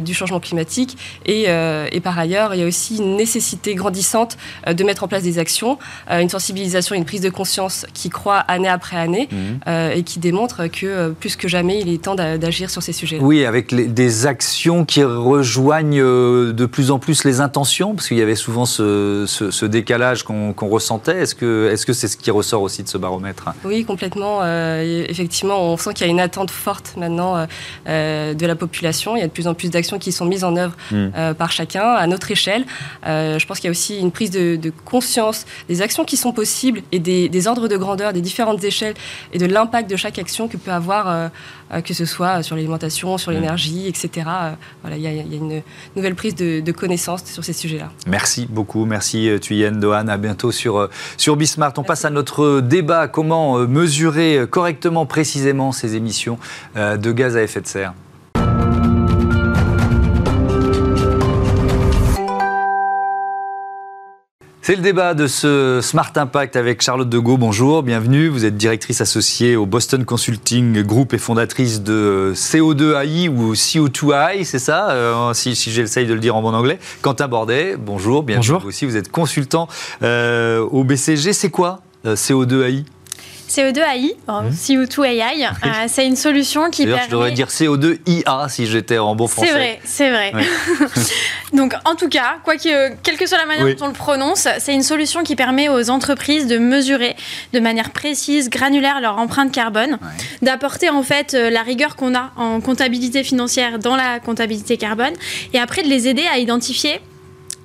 du 0.00 0.14
changement 0.14 0.40
climatique. 0.40 0.96
Et, 1.26 1.44
et, 1.44 2.00
par 2.00 2.18
ailleurs, 2.18 2.54
il 2.54 2.60
y 2.60 2.62
a 2.62 2.66
aussi 2.66 2.98
une 2.98 3.16
nécessité 3.16 3.74
grandissante 3.74 4.36
de 4.66 4.84
mettre 4.84 5.04
en 5.04 5.08
place 5.08 5.22
des 5.22 5.38
actions, 5.38 5.78
une 6.10 6.28
sensibilisation, 6.28 6.94
une 6.94 7.04
prise 7.04 7.20
de 7.20 7.30
conscience 7.30 7.86
qui 7.92 8.08
croît 8.08 8.38
année 8.38 8.68
après 8.68 8.96
année 8.96 9.28
mmh. 9.30 9.70
et 9.94 10.02
qui 10.02 10.18
démontre 10.18 10.66
que 10.68 11.10
plus 11.10 11.36
que 11.36 11.48
jamais, 11.48 11.80
il 11.80 11.92
est 11.92 12.02
temps 12.02 12.14
d'agir 12.14 12.70
sur 12.70 12.82
ces 12.82 12.92
sujets. 12.92 13.18
-là. 13.18 13.22
Oui, 13.22 13.44
avec 13.44 13.74
des 13.74 14.26
actions 14.26 14.84
qui 14.84 15.02
rejoignent 15.02 16.02
de 16.02 16.66
plus 16.66 16.90
en 16.90 16.98
plus 16.98 17.24
les 17.24 17.40
intentions, 17.40 17.94
parce 17.94 18.08
qu'il 18.08 18.18
y 18.18 18.22
avait 18.22 18.34
souvent 18.36 18.66
ce, 18.66 19.64
décalage 19.66 20.24
qu'on 20.24 20.68
ressentait. 20.68 21.22
Est-ce 21.22 21.34
que 21.34 21.92
c'est 21.92 22.06
-ce, 22.06 22.16
qui 22.16 22.30
ressort 22.30 22.62
aussi 22.62 22.82
de 22.82 22.88
ce 22.88 22.98
baromètre? 22.98 23.44
Oui, 23.64 23.84
complètement. 23.84 24.40
Euh, 24.42 25.04
effectivement, 25.08 25.72
on 25.72 25.76
sent 25.80 25.94
qu'il 25.94 26.06
y 26.06 26.08
a 26.08 26.12
une 26.12 26.20
attente 26.20 26.50
forte 26.50 26.94
maintenant 26.96 27.36
euh, 27.36 27.46
euh, 27.88 28.34
de 28.34 28.46
la 28.46 28.54
population. 28.54 29.16
Il 29.16 29.20
y 29.20 29.22
a 29.22 29.26
de 29.26 29.32
plus 29.32 29.48
en 29.48 29.54
plus 29.54 29.70
d'actions 29.70 29.98
qui 29.98 30.12
sont 30.12 30.24
mises 30.24 30.44
en 30.44 30.56
œuvre 30.56 30.76
hmm. 30.90 31.34
par 31.34 31.52
chacun 31.52 31.82
à 31.82 32.06
notre 32.06 32.30
échelle. 32.30 32.64
je 33.04 33.46
pense 33.46 33.58
qu'il 33.58 33.66
y 33.66 33.68
a 33.68 33.70
aussi 33.70 33.98
une 33.98 34.12
prise 34.12 34.30
de, 34.30 34.72
conscience 34.84 35.46
des 35.68 35.82
actions 35.82 36.04
qui 36.04 36.16
sont 36.16 36.32
possibles 36.32 36.82
et 36.92 36.98
des, 36.98 37.28
des, 37.28 37.46
ordres 37.46 37.68
de 37.68 37.76
grandeur 37.76 38.12
des 38.12 38.20
différentes 38.20 38.62
échelles 38.64 38.94
et 39.32 39.38
de 39.38 39.46
l'impact 39.46 39.90
de 39.90 39.96
chaque 39.96 40.18
action 40.18 40.48
que 40.48 40.56
peut 40.56 40.70
avoir 40.70 41.08
euh, 41.08 41.28
que 41.84 41.94
ce 41.94 42.04
soit 42.04 42.42
sur 42.42 42.56
l'alimentation, 42.56 43.18
sur 43.18 43.30
mm. 43.30 43.34
l'énergie, 43.34 43.86
etc. 43.88 44.10
Euh, 44.26 44.50
voilà, 44.82 44.96
il 44.96 45.02
y, 45.02 45.06
a 45.06 45.36
une 45.36 45.62
nouvelle 45.96 46.14
prise 46.14 46.34
de, 46.34 46.60
de 46.60 46.72
connaissance 46.72 47.24
sur 47.24 47.44
ces 47.44 47.52
sujets-là. 47.52 47.90
Merci 48.06 48.46
beaucoup, 48.50 48.84
merci 48.84 49.28
euh, 49.28 49.38
Thuyen 49.38 49.72
Dohan. 49.72 50.08
À 50.08 50.16
bientôt 50.16 50.52
sur, 50.52 50.88
sur 51.16 51.36
Bismart. 51.36 51.72
On 51.76 51.84
passe 51.84 52.04
à 52.04 52.10
notre 52.10 52.60
débat 52.60 53.08
comment 53.08 53.58
mesurer 53.58 54.46
correctement, 54.50 55.06
précisément 55.06 55.72
ces 55.72 55.94
émissions 55.94 56.38
de 56.76 57.12
gaz 57.12 57.36
à 57.36 57.42
effet 57.42 57.60
de 57.60 57.66
serre? 57.66 57.92
C'est 64.62 64.76
le 64.76 64.82
débat 64.82 65.14
de 65.14 65.26
ce 65.26 65.80
Smart 65.82 66.12
Impact 66.14 66.54
avec 66.54 66.82
Charlotte 66.82 67.08
Degault. 67.08 67.38
Bonjour, 67.38 67.82
bienvenue. 67.82 68.28
Vous 68.28 68.44
êtes 68.44 68.58
directrice 68.58 69.00
associée 69.00 69.56
au 69.56 69.64
Boston 69.64 70.04
Consulting 70.04 70.82
Group 70.82 71.14
et 71.14 71.18
fondatrice 71.18 71.82
de 71.82 72.32
CO2AI 72.34 73.30
ou 73.30 73.54
CO2AI, 73.54 74.44
c'est 74.44 74.58
ça 74.58 74.90
euh, 74.90 75.32
Si, 75.32 75.56
si 75.56 75.70
j'essaye 75.70 76.06
de 76.06 76.12
le 76.12 76.20
dire 76.20 76.36
en 76.36 76.42
bon 76.42 76.54
anglais. 76.54 76.78
Quentin 77.00 77.26
Bordet, 77.26 77.76
bonjour, 77.78 78.22
bienvenue. 78.22 78.48
Bonjour. 78.48 78.60
Vous 78.60 78.68
aussi, 78.68 78.84
vous 78.84 78.98
êtes 78.98 79.10
consultant 79.10 79.66
euh, 80.02 80.60
au 80.60 80.84
BCG. 80.84 81.32
C'est 81.32 81.50
quoi 81.50 81.80
euh, 82.04 82.14
CO2AI 82.14 82.84
CO2AI, 83.50 84.14
CO2AI, 84.28 85.48
euh, 85.48 85.68
c'est 85.88 86.06
une 86.06 86.14
solution 86.14 86.70
qui 86.70 86.86
permet... 86.86 87.02
je 87.06 87.10
devrais 87.10 87.32
dire 87.32 87.48
CO2IA 87.48 88.48
si 88.48 88.66
j'étais 88.66 88.98
en 88.98 89.16
bon 89.16 89.26
français. 89.26 89.48
C'est 89.48 89.54
vrai, 89.54 89.80
c'est 89.84 90.10
vrai. 90.10 90.32
Donc, 91.52 91.74
en 91.84 91.96
tout 91.96 92.08
cas, 92.08 92.36
quoi 92.44 92.56
que, 92.56 92.94
quelle 93.02 93.16
que 93.16 93.26
soit 93.26 93.38
la 93.38 93.46
manière 93.46 93.74
dont 93.74 93.86
on 93.86 93.88
le 93.88 93.92
prononce, 93.92 94.46
c'est 94.60 94.72
une 94.72 94.84
solution 94.84 95.24
qui 95.24 95.34
permet 95.34 95.68
aux 95.68 95.90
entreprises 95.90 96.46
de 96.46 96.58
mesurer 96.58 97.16
de 97.52 97.58
manière 97.58 97.90
précise, 97.90 98.50
granulaire, 98.50 99.00
leur 99.00 99.18
empreinte 99.18 99.50
carbone, 99.50 99.98
d'apporter 100.42 100.88
en 100.88 101.02
fait 101.02 101.34
euh, 101.34 101.50
la 101.50 101.62
rigueur 101.62 101.96
qu'on 101.96 102.14
a 102.14 102.30
en 102.36 102.60
comptabilité 102.60 103.24
financière 103.24 103.80
dans 103.80 103.96
la 103.96 104.20
comptabilité 104.20 104.76
carbone, 104.76 105.14
et 105.52 105.58
après 105.58 105.82
de 105.82 105.88
les 105.88 106.06
aider 106.06 106.24
à 106.32 106.38
identifier 106.38 107.00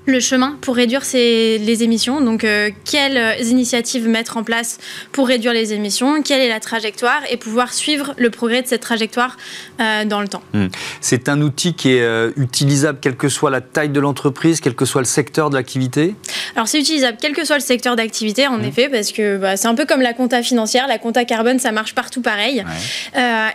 le 0.05 0.19
chemin 0.19 0.57
pour 0.61 0.75
réduire 0.75 1.01
les 1.13 1.83
émissions. 1.83 2.21
Donc, 2.21 2.43
euh, 2.43 2.69
quelles 2.89 3.45
initiatives 3.45 4.07
mettre 4.07 4.37
en 4.37 4.43
place 4.43 4.77
pour 5.11 5.27
réduire 5.27 5.53
les 5.53 5.73
émissions? 5.73 6.21
Quelle 6.21 6.41
est 6.41 6.49
la 6.49 6.59
trajectoire? 6.59 7.21
Et 7.29 7.37
pouvoir 7.37 7.73
suivre 7.73 8.13
le 8.17 8.29
progrès 8.29 8.61
de 8.61 8.67
cette 8.67 8.81
trajectoire 8.81 9.37
euh, 9.79 10.05
dans 10.05 10.21
le 10.21 10.27
temps. 10.27 10.43
Hmm. 10.53 10.67
C'est 11.01 11.27
un 11.27 11.41
outil 11.41 11.73
qui 11.73 11.93
est 11.93 12.01
euh, 12.01 12.31
utilisable 12.37 12.99
quelle 13.01 13.15
que 13.15 13.29
soit 13.29 13.49
la 13.49 13.61
taille 13.61 13.89
de 13.89 13.99
l'entreprise, 13.99 14.61
quel 14.61 14.75
que 14.75 14.85
soit 14.85 15.01
le 15.01 15.05
secteur 15.05 15.49
de 15.49 15.55
l'activité? 15.55 16.15
Alors, 16.55 16.67
c'est 16.67 16.79
utilisable 16.79 17.17
quel 17.19 17.33
que 17.33 17.43
soit 17.43 17.57
le 17.57 17.61
secteur 17.61 17.95
d'activité, 17.95 18.47
en 18.47 18.59
hmm. 18.59 18.65
effet, 18.65 18.89
parce 18.89 19.11
que 19.11 19.37
bah, 19.37 19.57
c'est 19.57 19.67
un 19.67 19.75
peu 19.75 19.85
comme 19.85 20.01
la 20.01 20.13
compta 20.13 20.43
financière. 20.43 20.87
La 20.87 20.99
compta 20.99 21.25
carbone, 21.25 21.57
ça 21.57 21.71
marche 21.71 21.95
partout 21.95 22.21
pareil. 22.21 22.63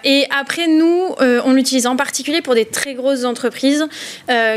et 0.04 0.26
après, 0.36 0.66
nous, 0.66 1.14
on 1.20 1.52
l'utilise 1.52 1.86
en 1.86 1.96
particulier 1.96 2.42
pour 2.42 2.54
des 2.54 2.64
très 2.64 2.94
grosses 2.94 3.24
entreprises 3.24 3.86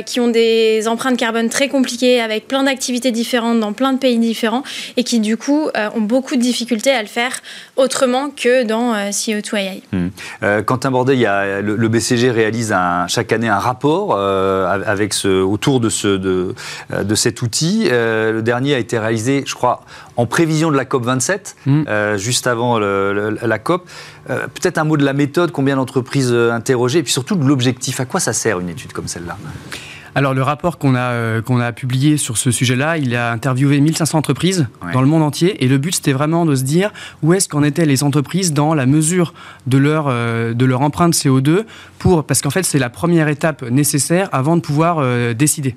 qui 0.05 0.19
ont 0.19 0.27
des 0.27 0.87
empreintes 0.87 1.17
carbone 1.17 1.49
très 1.49 1.67
complexes 1.67 1.82
compliqué, 1.83 2.21
avec 2.21 2.47
plein 2.47 2.63
d'activités 2.63 3.11
différentes 3.11 3.59
dans 3.59 3.73
plein 3.73 3.91
de 3.91 3.97
pays 3.97 4.17
différents, 4.17 4.63
et 4.95 5.03
qui 5.03 5.19
du 5.19 5.35
coup 5.35 5.67
euh, 5.75 5.89
ont 5.95 6.01
beaucoup 6.01 6.37
de 6.37 6.41
difficultés 6.41 6.91
à 6.91 7.01
le 7.01 7.09
faire 7.09 7.33
autrement 7.75 8.29
que 8.29 8.63
dans 8.63 8.93
euh, 8.93 9.09
CO2AI. 9.09 9.81
Hmm. 9.91 10.07
Euh, 10.43 10.63
Quentin 10.63 10.91
Bordet, 10.91 11.15
il 11.15 11.19
y 11.19 11.25
a, 11.25 11.59
le, 11.59 11.87
BCG 11.89 12.31
réalise 12.31 12.71
un, 12.71 13.05
chaque 13.09 13.33
année 13.33 13.49
un 13.49 13.59
rapport 13.59 14.17
avec 14.17 15.13
ce, 15.13 15.27
autour 15.27 15.81
de, 15.81 15.89
ce, 15.89 16.07
de, 16.07 16.55
de 16.97 17.15
cet 17.15 17.41
outil. 17.41 17.89
le 17.89 18.41
dernier 18.41 18.75
a 18.75 18.79
été 18.79 18.97
réalisé, 18.97 19.43
je 19.45 19.53
crois, 19.53 19.81
en 20.15 20.25
prévision 20.25 20.71
de 20.71 20.77
la 20.77 20.85
COP 20.85 21.03
27, 21.03 21.55
hmm. 21.65 21.83
juste 22.15 22.47
avant 22.47 22.79
la 22.79 23.59
COP. 23.59 23.89
Peut-être 24.27 24.77
un 24.77 24.85
mot 24.85 24.95
de 24.95 25.03
la 25.03 25.13
méthode, 25.13 25.51
combien 25.51 25.75
d'entreprises 25.75 26.31
interrogées, 26.31 26.99
et 26.99 27.03
puis 27.03 27.11
surtout 27.11 27.35
de 27.35 27.45
l'objectif. 27.45 27.99
À 27.99 28.05
quoi 28.05 28.21
ça 28.21 28.31
sert 28.31 28.61
une 28.61 28.69
étude 28.69 28.93
comme 28.93 29.07
celle-là? 29.07 29.37
Alors 30.15 30.33
le 30.33 30.43
rapport 30.43 30.77
qu'on 30.77 30.95
a, 30.95 31.11
euh, 31.11 31.41
qu'on 31.41 31.59
a 31.59 31.71
publié 31.71 32.17
sur 32.17 32.37
ce 32.37 32.51
sujet-là, 32.51 32.97
il 32.97 33.15
a 33.15 33.31
interviewé 33.31 33.79
1500 33.79 34.17
entreprises 34.17 34.67
dans 34.93 35.01
le 35.01 35.07
monde 35.07 35.23
entier 35.23 35.63
et 35.63 35.67
le 35.67 35.77
but 35.77 35.95
c'était 35.95 36.13
vraiment 36.13 36.45
de 36.45 36.55
se 36.55 36.63
dire 36.63 36.91
où 37.21 37.33
est-ce 37.33 37.49
qu'en 37.49 37.63
étaient 37.63 37.85
les 37.85 38.03
entreprises 38.03 38.53
dans 38.53 38.73
la 38.73 38.85
mesure 38.85 39.33
de 39.65 39.77
leur, 39.77 40.05
euh, 40.07 40.53
de 40.53 40.65
leur 40.65 40.81
empreinte 40.81 41.13
CO2 41.13 41.63
pour, 41.97 42.25
parce 42.25 42.41
qu'en 42.41 42.51
fait 42.51 42.63
c'est 42.63 42.79
la 42.79 42.89
première 42.89 43.27
étape 43.27 43.63
nécessaire 43.63 44.29
avant 44.31 44.55
de 44.55 44.61
pouvoir 44.61 44.97
euh, 44.99 45.33
décider. 45.33 45.75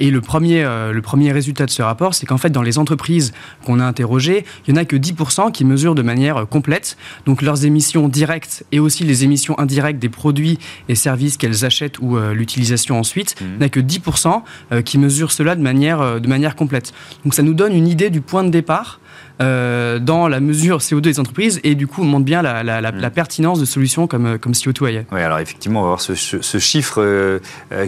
Et 0.00 0.10
le 0.10 0.20
premier, 0.20 0.62
le 0.62 1.00
premier 1.00 1.32
résultat 1.32 1.66
de 1.66 1.70
ce 1.70 1.82
rapport, 1.82 2.14
c'est 2.14 2.26
qu'en 2.26 2.38
fait 2.38 2.50
dans 2.50 2.62
les 2.62 2.78
entreprises 2.78 3.32
qu'on 3.64 3.80
a 3.80 3.84
interrogées, 3.84 4.44
il 4.66 4.74
n'y 4.74 4.78
en 4.78 4.82
a 4.82 4.84
que 4.84 4.96
10% 4.96 5.50
qui 5.52 5.64
mesurent 5.64 5.94
de 5.94 6.02
manière 6.02 6.46
complète, 6.48 6.96
donc 7.26 7.42
leurs 7.42 7.64
émissions 7.64 8.08
directes 8.08 8.64
et 8.72 8.80
aussi 8.80 9.04
les 9.04 9.24
émissions 9.24 9.58
indirectes 9.58 9.98
des 9.98 10.08
produits 10.08 10.58
et 10.88 10.94
services 10.94 11.36
qu'elles 11.36 11.64
achètent 11.64 11.98
ou 11.98 12.18
l'utilisation 12.18 12.98
ensuite 12.98 13.36
Mhm. 13.40 13.58
n'a 13.60 13.68
que 13.68 13.80
10% 13.80 14.42
euh, 14.72 14.82
qui 14.82 14.98
mesurent 14.98 15.32
cela 15.32 15.54
de 15.54 15.62
manière, 15.62 16.00
euh, 16.00 16.18
de 16.18 16.28
manière 16.28 16.56
complète. 16.56 16.92
Donc 17.24 17.34
ça 17.34 17.42
nous 17.42 17.54
donne 17.54 17.72
une 17.74 17.88
idée 17.88 18.10
du 18.10 18.20
point 18.20 18.44
de 18.44 18.50
départ 18.50 19.00
euh, 19.42 19.98
dans 19.98 20.28
la 20.28 20.40
mesure 20.40 20.78
CO2 20.78 21.00
des 21.00 21.20
entreprises 21.20 21.60
et 21.62 21.74
du 21.74 21.86
coup 21.86 22.00
on 22.00 22.06
montre 22.06 22.24
bien 22.24 22.40
la, 22.40 22.62
mm. 22.92 23.10
pertinence 23.10 23.60
de 23.60 23.66
solutions 23.66 24.06
comme, 24.06 24.26
euh, 24.26 24.38
comme 24.38 24.52
CO2 24.52 25.04
Oui, 25.12 25.20
alors 25.20 25.38
effectivement, 25.40 25.80
on 25.80 25.82
va 25.82 25.88
voir 25.88 26.00
ce, 26.00 26.14
chiffre 26.58 27.02
euh, 27.02 27.38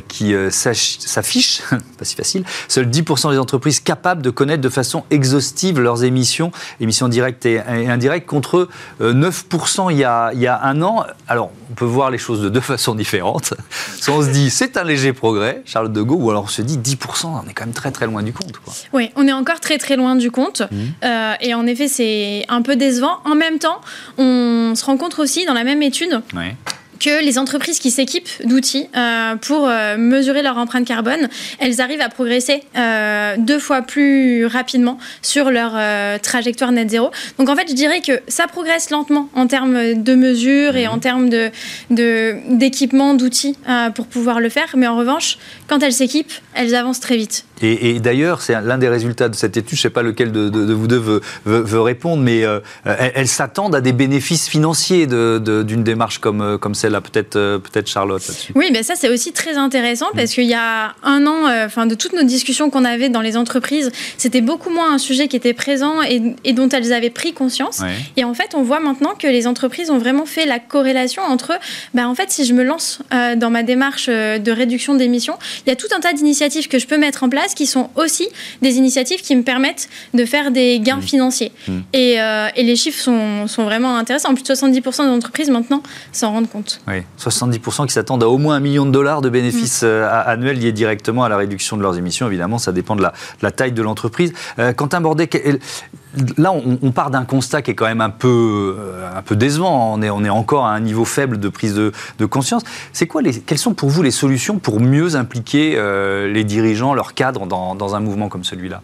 qui 0.09 0.35
s'affiche, 0.51 1.63
pas 1.99 2.05
si 2.05 2.15
facile. 2.15 2.45
Seuls 2.69 2.87
10% 2.87 3.31
des 3.31 3.39
entreprises 3.39 3.81
capables 3.81 4.21
de 4.21 4.31
connaître 4.31 4.61
de 4.61 4.69
façon 4.69 5.05
exhaustive 5.11 5.81
leurs 5.81 6.05
émissions, 6.05 6.53
émissions 6.81 7.09
directes 7.09 7.47
et, 7.47 7.61
indirectes, 7.61 8.27
contre 8.27 8.69
9% 9.01 9.91
il 9.91 9.97
y, 9.97 10.05
a, 10.05 10.33
il 10.35 10.41
y 10.41 10.47
a 10.47 10.63
un 10.65 10.83
an. 10.83 11.05
Alors, 11.29 11.51
on 11.71 11.75
peut 11.75 11.85
voir 11.85 12.11
les 12.11 12.19
choses 12.19 12.43
de 12.43 12.49
deux 12.49 12.61
façons 12.61 12.95
différentes. 12.95 13.55
Soit 14.01 14.15
on 14.15 14.23
se 14.23 14.31
dit 14.31 14.51
c'est 14.51 14.77
un 14.77 14.85
léger 14.85 15.13
progrès, 15.13 15.63
Charlotte 15.65 15.93
de 15.93 16.03
Gaulle, 16.03 16.23
ou 16.23 16.31
alors 16.31 16.45
on 16.45 16.49
se 16.49 16.63
dit 16.63 16.79
10%, 16.79 17.27
on 17.27 17.49
est 17.49 17.55
quand 17.55 17.65
même 17.65 17.75
très 17.75 17.91
très 17.91 18.07
loin 18.07 18.23
du 18.23 18.33
compte. 18.33 18.53
Oui, 18.93 19.11
on 19.17 19.27
est 19.27 19.33
encore 19.33 19.61
très 19.61 19.79
très 19.79 19.97
loin 19.97 20.15
du 20.17 20.31
compte. 20.31 20.63
Mmh 20.71 20.77
et 21.41 21.55
en 21.55 21.67
effet, 21.67 21.89
c'est 21.89 22.45
un 22.49 22.63
peu 22.63 22.77
décevant. 22.77 23.19
En 23.25 23.35
même 23.35 23.59
temps, 23.59 23.81
on 24.17 24.75
se 24.75 24.85
rend 24.85 24.97
compte 24.97 25.19
aussi 25.19 25.45
dans 25.45 25.55
la 25.55 25.65
même 25.65 25.83
étude 25.83 26.21
que 26.99 27.25
les 27.25 27.39
entreprises 27.39 27.79
qui 27.79 27.91
s'équipent 27.91 28.29
d'outils 28.45 28.89
euh, 28.97 29.37
pour 29.37 29.69
euh, 29.69 29.97
mesurer 29.97 30.43
leur 30.43 30.59
empreinte 30.59 30.87
carbone, 30.87 31.29
elles 31.59 31.81
arrivent 31.81 32.01
à 32.01 32.09
progresser 32.09 32.63
euh, 32.77 33.37
deux 33.39 33.59
fois 33.59 33.83
plus 33.83 34.47
rapidement 34.47 34.99
sur 35.23 35.51
leur 35.51 35.79
trajectoire 36.21 36.73
net 36.73 36.91
zéro. 36.91 37.11
Donc 37.39 37.49
en 37.49 37.57
fait, 37.57 37.69
je 37.69 37.75
dirais 37.75 38.01
que 38.01 38.21
ça 38.29 38.47
progresse 38.47 38.91
lentement 38.91 39.29
en 39.35 39.47
termes 39.47 39.95
de 39.95 40.15
mesures 40.15 40.77
et 40.77 40.87
en 40.87 40.95
mhm. 40.95 41.01
termes 41.01 41.29
de, 41.29 41.51
d'équipement, 41.91 43.15
d'outils 43.15 43.57
pour 43.95 44.07
pouvoir 44.07 44.41
le 44.41 44.49
faire. 44.49 44.69
Mais 44.77 44.87
en 44.87 44.97
revanche, 44.97 45.39
quand 45.69 45.83
elles 45.83 45.93
s'équipent, 45.93 46.33
elles 46.55 46.75
avancent 46.75 47.01
très 47.01 47.17
vite. 47.17 47.45
Et, 47.61 47.99
d'ailleurs, 47.99 48.41
c'est 48.41 48.61
l'un 48.61 48.79
des 48.79 48.89
résultats 48.89 49.29
de 49.29 49.35
cette 49.35 49.57
étude, 49.57 49.77
je 49.77 49.81
ne 49.81 49.83
sais 49.83 49.91
pas 49.91 50.03
lequel 50.03 50.31
de, 50.31 50.73
vous 50.73 50.87
deux 50.87 51.21
veut, 51.45 51.81
répondre, 51.81 52.23
mais 52.23 52.45
elles, 52.85 53.29
s'attendent 53.29 53.75
à 53.75 53.81
des 53.81 53.93
bénéfices 53.93 54.49
financiers 54.49 55.07
d'une 55.07 55.83
démarche 55.83 56.19
comme, 56.19 56.59
comme 56.59 56.75
celle 56.75 56.89
celle-là. 56.89 57.01
Peut-être 57.01 57.59
peut 57.59 57.83
Charlotte 57.85 58.27
là-dessus. 58.27 58.53
Oui, 58.55 58.71
mais 58.73 58.83
ça 58.83 58.95
c'est 58.97 59.09
aussi 59.09 59.33
très 59.33 59.57
intéressant 59.57 60.07
parce 60.15 60.33
qu'il 60.33 60.47
y 60.47 60.55
a 60.55 60.95
un 61.03 61.27
an, 61.27 61.49
enfin 61.65 61.87
de 61.87 61.95
toutes 61.95 62.13
nos 62.13 62.23
discussions 62.23 62.71
qu'on 62.71 62.85
avait 62.85 63.09
dans 63.09 63.21
les 63.21 63.37
entreprises, 63.37 63.91
c'était 64.17 64.41
beaucoup 64.41 64.71
moins 64.71 64.95
un 64.95 64.99
sujet 64.99 65.29
qui 65.29 65.37
était 65.37 65.55
présent 65.55 66.03
et, 66.03 66.53
dont 66.53 66.69
elles 66.69 66.93
avaient 66.93 67.11
pris 67.11 67.33
conscience. 67.33 67.83
Et 68.17 68.25
en 68.25 68.35
fait, 68.35 68.55
on 68.55 68.63
voit 68.63 68.81
maintenant 68.81 69.15
que 69.19 69.27
les 69.27 69.47
entreprises 69.47 69.91
ont 69.91 69.99
vraiment 69.99 70.27
fait 70.27 70.47
la 70.47 70.59
corrélation 70.59 71.23
entre, 71.23 71.59
bah, 71.95 72.09
en 72.09 72.15
fait, 72.15 72.31
si 72.31 72.45
je 72.45 72.55
me 72.55 72.63
lance 72.63 73.01
dans 73.37 73.51
ma 73.51 73.63
démarche 73.63 74.09
de 74.09 74.51
réduction 74.51 74.95
d'émissions, 74.95 75.39
il 75.67 75.71
y 75.71 75.73
a 75.73 75.77
tout 75.77 75.89
un 75.97 76.01
tas 76.01 76.13
d'initiatives 76.13 76.69
que 76.69 76.79
je 76.79 76.87
peux 76.87 76.99
mettre 76.99 77.25
en 77.25 77.29
place 77.29 77.55
qui 77.55 77.67
sont 77.67 77.91
aussi 77.97 78.29
des 78.63 78.77
initiatives 78.77 79.21
qui 79.21 79.35
me 79.37 79.43
permettent 79.43 79.89
de 80.15 80.25
faire 80.25 80.51
des 80.51 80.81
gains 80.81 80.97
mmh. 80.97 81.03
financiers. 81.03 81.53
Mmh. 81.67 81.73
Et, 81.93 82.21
euh, 82.21 82.49
et, 82.57 82.63
les 82.63 82.77
chiffres 82.77 83.01
sont, 83.01 83.47
sont, 83.47 83.65
vraiment 83.65 83.97
intéressants. 83.97 84.35
Plus 84.35 84.43
de 84.43 84.55
70% 84.55 85.05
des 85.05 85.11
entreprises 85.11 85.51
maintenant 85.51 85.83
s'en 86.13 86.33
rendent 86.33 86.51
compte. 86.51 86.81
Oui, 86.87 87.03
70% 87.19 87.87
qui 87.87 87.93
s'attendent 87.93 88.23
à 88.23 88.29
au 88.29 88.39
moins 88.39 88.57
un 88.57 88.61
million 88.61 88.87
de 88.87 88.91
dollars 88.91 89.21
de 89.21 89.29
bénéfices 89.29 89.83
mmh. 89.83 89.87
euh, 89.87 90.23
annuels 90.27 90.59
liés 90.59 90.73
directement 90.73 91.25
à 91.25 91.29
la 91.29 91.37
réduction 91.37 91.77
de 91.77 91.83
leurs 91.83 91.99
émissions. 91.99 92.27
Évidemment, 92.27 92.59
ça 92.59 92.73
dépend 92.73 92.97
de 92.97 93.03
la, 93.03 93.13
la 93.43 93.51
taille 93.51 93.73
de 93.73 93.83
l'entreprise. 93.83 94.33
Euh, 94.59 94.73
Quentin 94.73 95.01
Bordet, 95.01 95.29
là, 96.37 96.53
on, 96.53 96.91
part 96.91 97.11
d'un 97.11 97.25
constat 97.25 97.63
qui 97.63 97.71
est 97.73 97.75
quand 97.75 97.87
même 97.87 98.01
un 98.01 98.11
peu, 98.11 98.77
un 99.15 99.23
peu 99.23 99.37
décevant. 99.37 99.95
On 99.95 100.03
est, 100.03 100.11
on 100.11 100.25
est 100.25 100.31
encore 100.31 100.67
à 100.67 100.73
un 100.73 100.81
niveau 100.81 101.05
faible 101.05 101.39
de 101.39 101.49
prise 101.49 101.75
de, 101.75 102.27
conscience. 102.27 102.63
C'est 102.93 103.07
quoi 103.07 103.23
les, 103.23 103.41
quelles 103.41 103.59
sont 103.59 103.75
pour 103.75 103.91
vous 103.91 104.03
les 104.03 104.11
solutions 104.11 104.59
pour 104.59 104.81
mieux 104.81 105.17
impliquer 105.17 105.81
les 106.33 106.45
dirigeants, 106.45 106.95
leurs 106.95 107.15
cadres 107.15 107.47
dans, 107.47 107.75
dans 107.75 107.95
un 107.95 108.01
mouvement 108.01 108.29
comme 108.29 108.45
celui-là? 108.45 108.83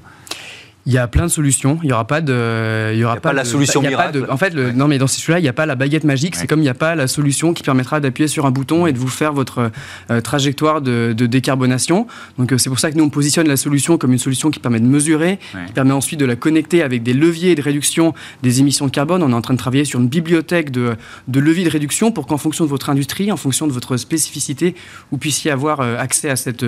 Il 0.87 0.93
y 0.93 0.99
a 0.99 1.09
plein 1.09 1.25
de 1.25 1.29
solutions. 1.29 1.79
Il 1.83 1.89
y 1.89 1.93
aura 1.93 2.07
pas 2.07 2.21
de, 2.21 2.91
il 2.93 2.99
y 2.99 3.05
aura 3.05 3.17
pas, 3.17 3.33
la 3.33 3.45
solution 3.45 3.81
miracle. 3.81 4.27
en 4.29 4.37
fait, 4.37 4.55
non, 4.55 4.87
mais 4.87 4.99
dans 4.99 5.07
ces 5.07 5.19
sujets-là, 5.19 5.39
il 5.39 5.43
n'y 5.43 5.49
a 5.49 5.55
pas 5.55 5.65
la 5.65 5.77
baguette 5.77 6.05
magique. 6.05 6.37
C'est 6.37 6.47
comme 6.47 6.61
il 6.61 6.65
n'y 6.65 6.69
a 6.69 6.75
pas 6.75 6.95
la 6.95 7.07
solution 7.07 7.55
qui 7.55 7.63
permettra 7.63 8.01
d'appuyer 8.01 8.29
sur 8.29 8.45
un 8.45 8.51
bouton 8.51 8.87
et 8.87 8.93
de 8.93 8.99
vous 8.99 9.09
faire 9.09 9.33
votre 9.33 9.71
euh, 10.11 10.21
trajectoire 10.21 10.83
de, 10.83 11.13
décarbonation. 11.13 12.07
Donc, 12.39 12.53
euh, 12.53 12.59
c'est 12.59 12.69
pour 12.69 12.79
ça 12.79 12.91
que 12.91 12.99
nous 12.99 13.05
on 13.05 13.09
positionne 13.09 13.49
la 13.49 13.57
solution 13.57 13.97
comme 13.97 14.13
une 14.13 14.19
solution 14.19 14.51
qui 14.51 14.61
permet 14.61 14.79
de 14.79 14.87
mesurer, 14.87 15.39
qui 15.67 15.73
permet 15.73 15.93
ensuite 15.93 16.21
de 16.21 16.27
la 16.27 16.37
connecter 16.37 16.83
avec 16.83 17.03
des 17.03 17.15
leviers 17.15 17.55
de 17.55 17.63
réduction 17.63 18.13
des 18.43 18.61
émissions 18.61 18.87
de 18.87 18.91
carbone. 18.91 19.23
On 19.23 19.31
est 19.31 19.35
en 19.35 19.41
train 19.41 19.55
de 19.55 19.59
travailler 19.59 19.87
sur 19.87 20.01
une 20.01 20.09
bibliothèque 20.09 20.71
de, 20.71 20.97
de 21.29 21.41
leviers 21.41 21.65
de 21.65 21.71
réduction 21.71 22.13
pour 22.13 22.27
qu'en 22.27 22.37
fonction 22.37 22.65
de 22.65 22.71
votre 22.71 22.91
industrie, 22.91 23.33
en 23.33 23.39
fonction 23.39 23.67
de 23.67 23.73
votre 23.73 23.97
spécificité, 23.97 24.75
vous 25.11 25.17
puissiez 25.17 25.51
avoir 25.51 25.81
euh, 25.81 25.97
accès 25.99 26.29
à 26.29 26.37
cette 26.37 26.67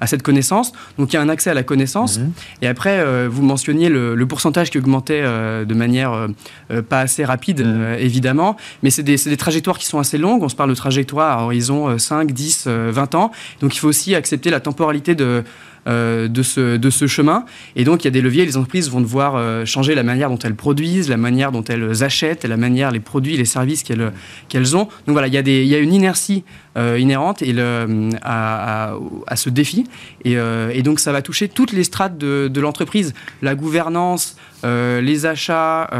à 0.00 0.06
cette 0.06 0.22
connaissance. 0.22 0.72
Donc, 0.96 1.12
il 1.12 1.16
y 1.16 1.18
a 1.18 1.22
un 1.22 1.28
accès 1.28 1.50
à 1.50 1.54
la 1.54 1.64
connaissance. 1.64 2.18
Mhm. 2.18 2.32
Et 2.62 2.68
après, 2.68 3.26
vous 3.26 3.47
mentionniez 3.48 3.88
le, 3.88 4.26
pourcentage 4.28 4.70
qui 4.70 4.78
augmentait 4.78 5.22
euh, 5.22 5.64
de 5.64 5.74
manière 5.74 6.12
euh, 6.12 6.28
euh, 6.70 6.82
pas 6.82 7.00
assez 7.00 7.24
rapide, 7.24 7.66
mmh. 7.66 7.94
évidemment, 7.98 8.56
mais 8.82 8.90
c'est 8.90 9.02
des, 9.02 9.16
des, 9.16 9.36
trajectoires 9.36 9.78
qui 9.78 9.86
sont 9.86 9.98
assez 9.98 10.18
longues. 10.18 10.42
On 10.42 10.48
se 10.48 10.54
parle 10.54 10.70
de 10.70 10.74
trajectoires 10.74 11.38
à 11.38 11.44
horizon 11.44 11.98
5, 11.98 12.30
10, 12.30 12.68
20 12.68 13.14
ans. 13.14 13.32
Donc 13.60 13.74
il 13.74 13.78
faut 13.78 13.88
aussi 13.88 14.14
accepter 14.14 14.50
la 14.50 14.60
temporalité 14.60 15.14
de, 15.14 15.42
de, 15.86 16.42
ce, 16.42 16.76
de 16.76 16.90
ce 16.90 17.06
chemin. 17.06 17.44
Et 17.76 17.84
donc, 17.84 18.04
il 18.04 18.06
y 18.06 18.08
a 18.08 18.10
des 18.10 18.20
leviers. 18.20 18.44
Les 18.44 18.56
entreprises 18.56 18.90
vont 18.90 19.00
devoir 19.00 19.36
euh, 19.36 19.64
changer 19.64 19.94
la 19.94 20.02
manière 20.02 20.28
dont 20.28 20.38
elles 20.38 20.54
produisent, 20.54 21.08
la 21.08 21.16
manière 21.16 21.52
dont 21.52 21.64
elles 21.64 22.02
achètent, 22.02 22.44
la 22.44 22.56
manière, 22.56 22.90
les 22.90 23.00
produits, 23.00 23.36
les 23.36 23.44
services 23.44 23.82
qu'elles 23.82 24.76
ont. 24.76 24.84
Donc 24.84 25.12
voilà, 25.12 25.28
il 25.28 25.34
y 25.34 25.38
a, 25.38 25.42
des, 25.42 25.62
il 25.62 25.68
y 25.68 25.74
a 25.74 25.78
une 25.78 25.92
inertie 25.92 26.44
euh, 26.76 26.98
inhérente 26.98 27.42
et 27.42 27.52
le, 27.52 28.10
à, 28.22 28.94
à, 29.26 29.36
ce 29.36 29.50
défi. 29.50 29.84
Et, 30.24 30.36
et, 30.72 30.82
donc, 30.82 31.00
ça 31.00 31.12
va 31.12 31.22
toucher 31.22 31.48
toutes 31.48 31.72
les 31.72 31.84
strates 31.84 32.18
de, 32.18 32.48
de 32.48 32.60
l'entreprise. 32.60 33.14
La 33.42 33.54
gouvernance, 33.54 34.36
les 34.62 35.26
achats, 35.26 35.90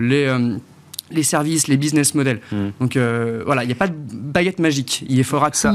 les 0.00 0.28
les 1.10 1.22
services, 1.22 1.68
les 1.68 1.78
business 1.78 2.14
models. 2.14 2.40
Mmh. 2.52 2.56
Donc 2.80 2.98
voilà, 3.46 3.64
il 3.64 3.66
n'y 3.66 3.72
a 3.72 3.76
pas 3.76 3.88
de 3.88 3.94
baguette 4.12 4.58
magique. 4.58 5.04
Il 5.08 5.24
faudra 5.24 5.50
ça. 5.52 5.74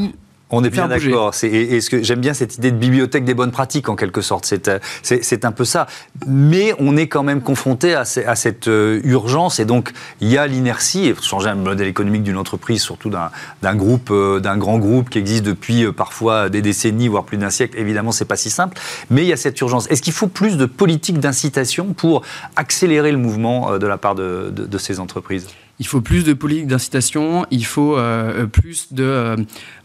On 0.56 0.64
est 0.64 0.70
bien 0.70 0.88
d'accord. 0.88 1.34
Et, 1.42 1.82
ce 1.82 1.90
que 1.90 2.04
j'aime 2.04 2.20
bien 2.20 2.36
cette 2.36 2.58
idée 2.58 2.70
de 2.70 2.78
bibliothèque 2.78 3.26
des 3.26 3.34
bonnes 3.34 3.52
pratiques 3.52 3.90
en 3.90 3.96
quelque 3.96 4.22
sorte. 4.22 4.46
C'est 4.46 4.68
euh, 4.68 5.38
un 5.48 5.52
peu 5.52 5.66
ça. 5.66 5.88
Mais 6.28 6.76
on 6.78 6.96
est 6.96 7.08
quand 7.08 7.24
même 7.24 7.42
confronté 7.42 7.96
à, 7.96 8.06
cette 8.06 8.68
euh, 8.68 9.02
urgence 9.04 9.60
et 9.60 9.66
donc 9.66 9.92
il 10.22 10.30
y 10.30 10.38
a 10.38 10.46
l'inertie. 10.46 11.08
Et 11.08 11.16
changer 11.20 11.50
un 11.50 11.56
modèle 11.56 11.88
économique 11.88 12.22
d'une 12.22 12.38
entreprise, 12.38 12.84
surtout 12.84 13.10
d'un 13.10 13.76
groupe, 13.76 14.10
euh, 14.12 14.40
d'un 14.40 14.58
grand 14.58 14.78
groupe 14.78 15.10
qui 15.10 15.18
existe 15.18 15.44
depuis 15.44 15.92
parfois 15.92 16.50
des 16.50 16.62
décennies, 16.62 17.08
voire 17.08 17.24
plus 17.24 17.38
d'un 17.38 17.50
siècle. 17.50 17.76
Évidemment, 17.80 18.12
c'est 18.12 18.26
pas 18.26 18.36
si 18.36 18.52
simple. 18.52 18.78
Mais 19.10 19.24
il 19.24 19.28
y 19.28 19.34
a 19.34 19.38
cette 19.38 19.60
urgence. 19.60 19.90
Est-ce 19.90 20.04
qu'il 20.04 20.14
faut 20.14 20.28
plus 20.28 20.58
de 20.58 20.68
politique 20.68 21.20
d'incitation 21.20 21.94
pour 21.94 22.22
accélérer 22.56 23.12
le 23.12 23.18
mouvement 23.18 23.80
de 23.80 23.88
la 23.88 23.98
part 23.98 24.14
de 24.14 24.78
ces 24.78 25.00
entreprises? 25.00 25.48
Il 25.80 25.88
faut 25.88 26.02
plus 26.02 26.24
de 26.24 26.34
politique 26.34 26.68
d'incitation, 26.68 27.46
il 27.50 27.66
faut 27.66 27.98
euh, 27.98 28.46
plus 28.46 28.94
de, 28.94 29.04
euh, 29.04 29.36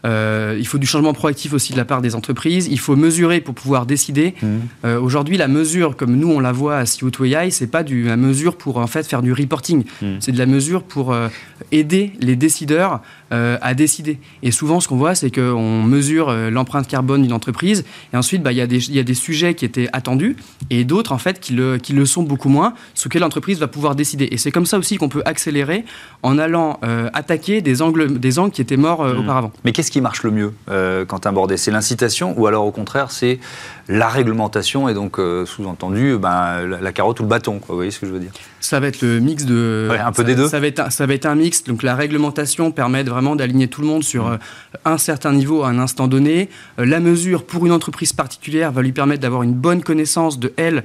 euh, 0.05 0.55
il 0.59 0.67
faut 0.67 0.77
du 0.77 0.85
changement 0.85 1.13
proactif 1.13 1.53
aussi 1.53 1.73
de 1.73 1.77
la 1.77 1.85
part 1.85 2.01
des 2.01 2.13
entreprises. 2.13 2.67
Il 2.69 2.79
faut 2.79 2.95
mesurer 2.95 3.41
pour 3.41 3.55
pouvoir 3.55 3.85
décider. 3.85 4.35
Mmh. 4.41 4.87
Aujourd'hui, 5.01 5.37
la 5.37 5.47
mesure, 5.47 5.97
comme 5.97 6.15
nous 6.15 6.29
on 6.29 6.39
la 6.39 6.51
voit 6.51 6.77
à 6.77 6.83
CO2AI, 6.83 7.49
c'est 7.49 7.67
pas 7.67 7.83
du, 7.83 8.03
la 8.03 8.17
mesure 8.17 8.55
pour 8.55 8.77
en 8.77 8.87
fait 8.87 9.05
faire 9.07 9.21
du 9.21 9.33
reporting. 9.33 9.83
Mmh. 10.01 10.07
C'est 10.19 10.31
de 10.31 10.37
la 10.37 10.45
mesure 10.45 10.83
pour 10.83 11.15
aider 11.71 12.13
les 12.19 12.35
décideurs 12.35 13.01
à 13.31 13.73
décider. 13.73 14.19
Et 14.41 14.51
souvent, 14.51 14.79
ce 14.79 14.87
qu'on 14.87 14.97
voit, 14.97 15.15
c'est 15.15 15.31
qu'on 15.31 15.83
mesure 15.83 16.31
l'empreinte 16.31 16.87
carbone 16.87 17.21
d'une 17.21 17.33
entreprise, 17.33 17.85
et 18.13 18.17
ensuite, 18.17 18.41
bah, 18.41 18.51
il 18.51 18.55
y, 18.55 18.91
y, 18.93 18.99
a 18.99 19.03
des 19.03 19.13
sujets 19.13 19.53
qui 19.53 19.65
étaient 19.65 19.89
attendus 19.93 20.35
et 20.69 20.83
d'autres 20.83 21.11
en 21.11 21.17
fait 21.17 21.39
qui 21.39 21.53
le, 21.53 21.77
qui 21.77 21.93
le 21.93 22.05
sont 22.05 22.23
beaucoup 22.23 22.49
moins, 22.49 22.73
sur 22.93 23.09
lesquels 23.09 23.21
l'entreprise 23.21 23.59
va 23.59 23.67
pouvoir 23.67 23.95
décider. 23.95 24.27
Et 24.31 24.37
c'est 24.37 24.51
comme 24.51 24.65
ça 24.65 24.77
aussi 24.77 24.97
qu'on 24.97 25.09
peut 25.09 25.23
accélérer 25.25 25.78
en 26.23 26.37
allant 26.37 26.79
euh, 26.83 27.09
attaquer 27.13 27.61
des 27.61 27.81
angles, 27.81 28.19
des 28.19 28.39
angles 28.39 28.51
qui 28.51 28.61
étaient 28.61 28.77
morts 28.77 29.01
euh, 29.01 29.13
hmm. 29.13 29.19
auparavant. 29.19 29.51
Mais 29.63 29.71
qu'est-ce 29.71 29.91
qui 29.91 30.01
marche 30.01 30.23
le 30.23 30.31
mieux, 30.31 30.53
euh, 30.69 31.05
quand 31.05 31.25
un 31.25 31.31
bordé 31.31 31.57
C'est 31.57 31.71
l'incitation 31.71 32.33
ou 32.37 32.47
alors 32.47 32.65
au 32.65 32.71
contraire 32.71 33.11
c'est 33.11 33.39
la 33.87 34.07
réglementation 34.07 34.89
et 34.89 34.93
donc 34.93 35.19
sous-entendu 35.45 36.17
ben, 36.17 36.65
la, 36.65 36.91
carotte 36.91 37.19
ou 37.19 37.23
le 37.23 37.29
bâton 37.29 37.59
Vous 37.67 37.75
voyez 37.75 37.91
ce 37.91 37.99
que 37.99 38.05
je 38.05 38.11
veux 38.11 38.19
dire? 38.19 38.31
Ça 38.59 38.79
va 38.79 38.87
être 38.87 39.01
le 39.01 39.19
mix 39.19 39.45
de... 39.45 39.89
un 40.03 40.11
peu 40.11 40.23
des 40.23 40.35
deux 40.35 40.47
ça 40.47 40.59
va, 40.59 40.67
être, 40.67 40.91
ça 40.91 41.05
va 41.05 41.13
être 41.13 41.25
un 41.25 41.35
mix. 41.35 41.63
Donc 41.63 41.83
la 41.83 41.95
réglementation 41.95 42.71
permet 42.71 43.03
vraiment 43.03 43.35
d'aligner 43.35 43.67
tout 43.67 43.81
le 43.81 43.87
monde 43.87 44.03
sur 44.03 44.29
hmm. 44.29 44.39
un 44.85 44.97
certain 44.97 45.33
niveau 45.33 45.63
à 45.63 45.69
un 45.69 45.79
instant 45.79 46.07
donné. 46.07 46.49
la 46.77 46.99
mesure 46.99 47.45
pour 47.45 47.65
une 47.65 47.71
entreprise 47.71 48.13
particulière 48.13 48.71
va 48.71 48.81
lui 48.81 48.91
permettre 48.91 49.21
d'avoir 49.21 49.43
une 49.43 49.53
bonne 49.53 49.81
connaissance 49.81 50.39
de 50.39 50.53
elle, 50.57 50.83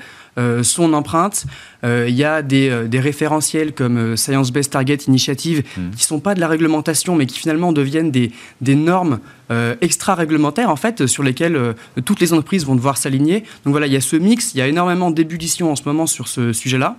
son 0.62 0.92
empreinte. 0.94 1.44
Il 1.84 2.14
y 2.14 2.24
a 2.24 2.42
des, 2.42 2.88
des 2.88 3.00
référentiels 3.00 3.72
comme 3.72 4.16
Science 4.16 4.50
Based 4.50 4.70
Target 4.70 4.98
Initiative, 5.06 5.58
mmh. 5.60 5.90
qui 5.90 6.02
ne 6.02 6.06
sont 6.06 6.20
pas 6.20 6.34
de 6.34 6.40
la 6.40 6.48
réglementation, 6.48 7.14
mais 7.14 7.26
qui 7.26 7.38
finalement 7.38 7.72
deviennent 7.72 8.10
des, 8.10 8.32
des 8.60 8.74
normes 8.74 9.20
euh, 9.50 9.74
extra-réglementaires, 9.82 10.70
en 10.70 10.76
fait, 10.76 11.06
sur 11.06 11.22
lesquelles 11.22 11.56
euh, 11.56 11.74
toutes 12.04 12.20
les 12.20 12.32
entreprises 12.32 12.64
vont 12.64 12.74
devoir 12.74 12.96
s'aligner. 12.96 13.44
Donc 13.64 13.72
voilà, 13.72 13.86
il 13.86 13.92
y 13.92 13.96
a 13.96 14.00
ce 14.00 14.16
mix, 14.16 14.54
il 14.54 14.58
y 14.58 14.62
a 14.62 14.68
énormément 14.68 15.10
d'ébullition 15.10 15.70
en 15.70 15.76
ce 15.76 15.82
moment 15.84 16.06
sur 16.06 16.28
ce 16.28 16.54
sujet-là. 16.54 16.96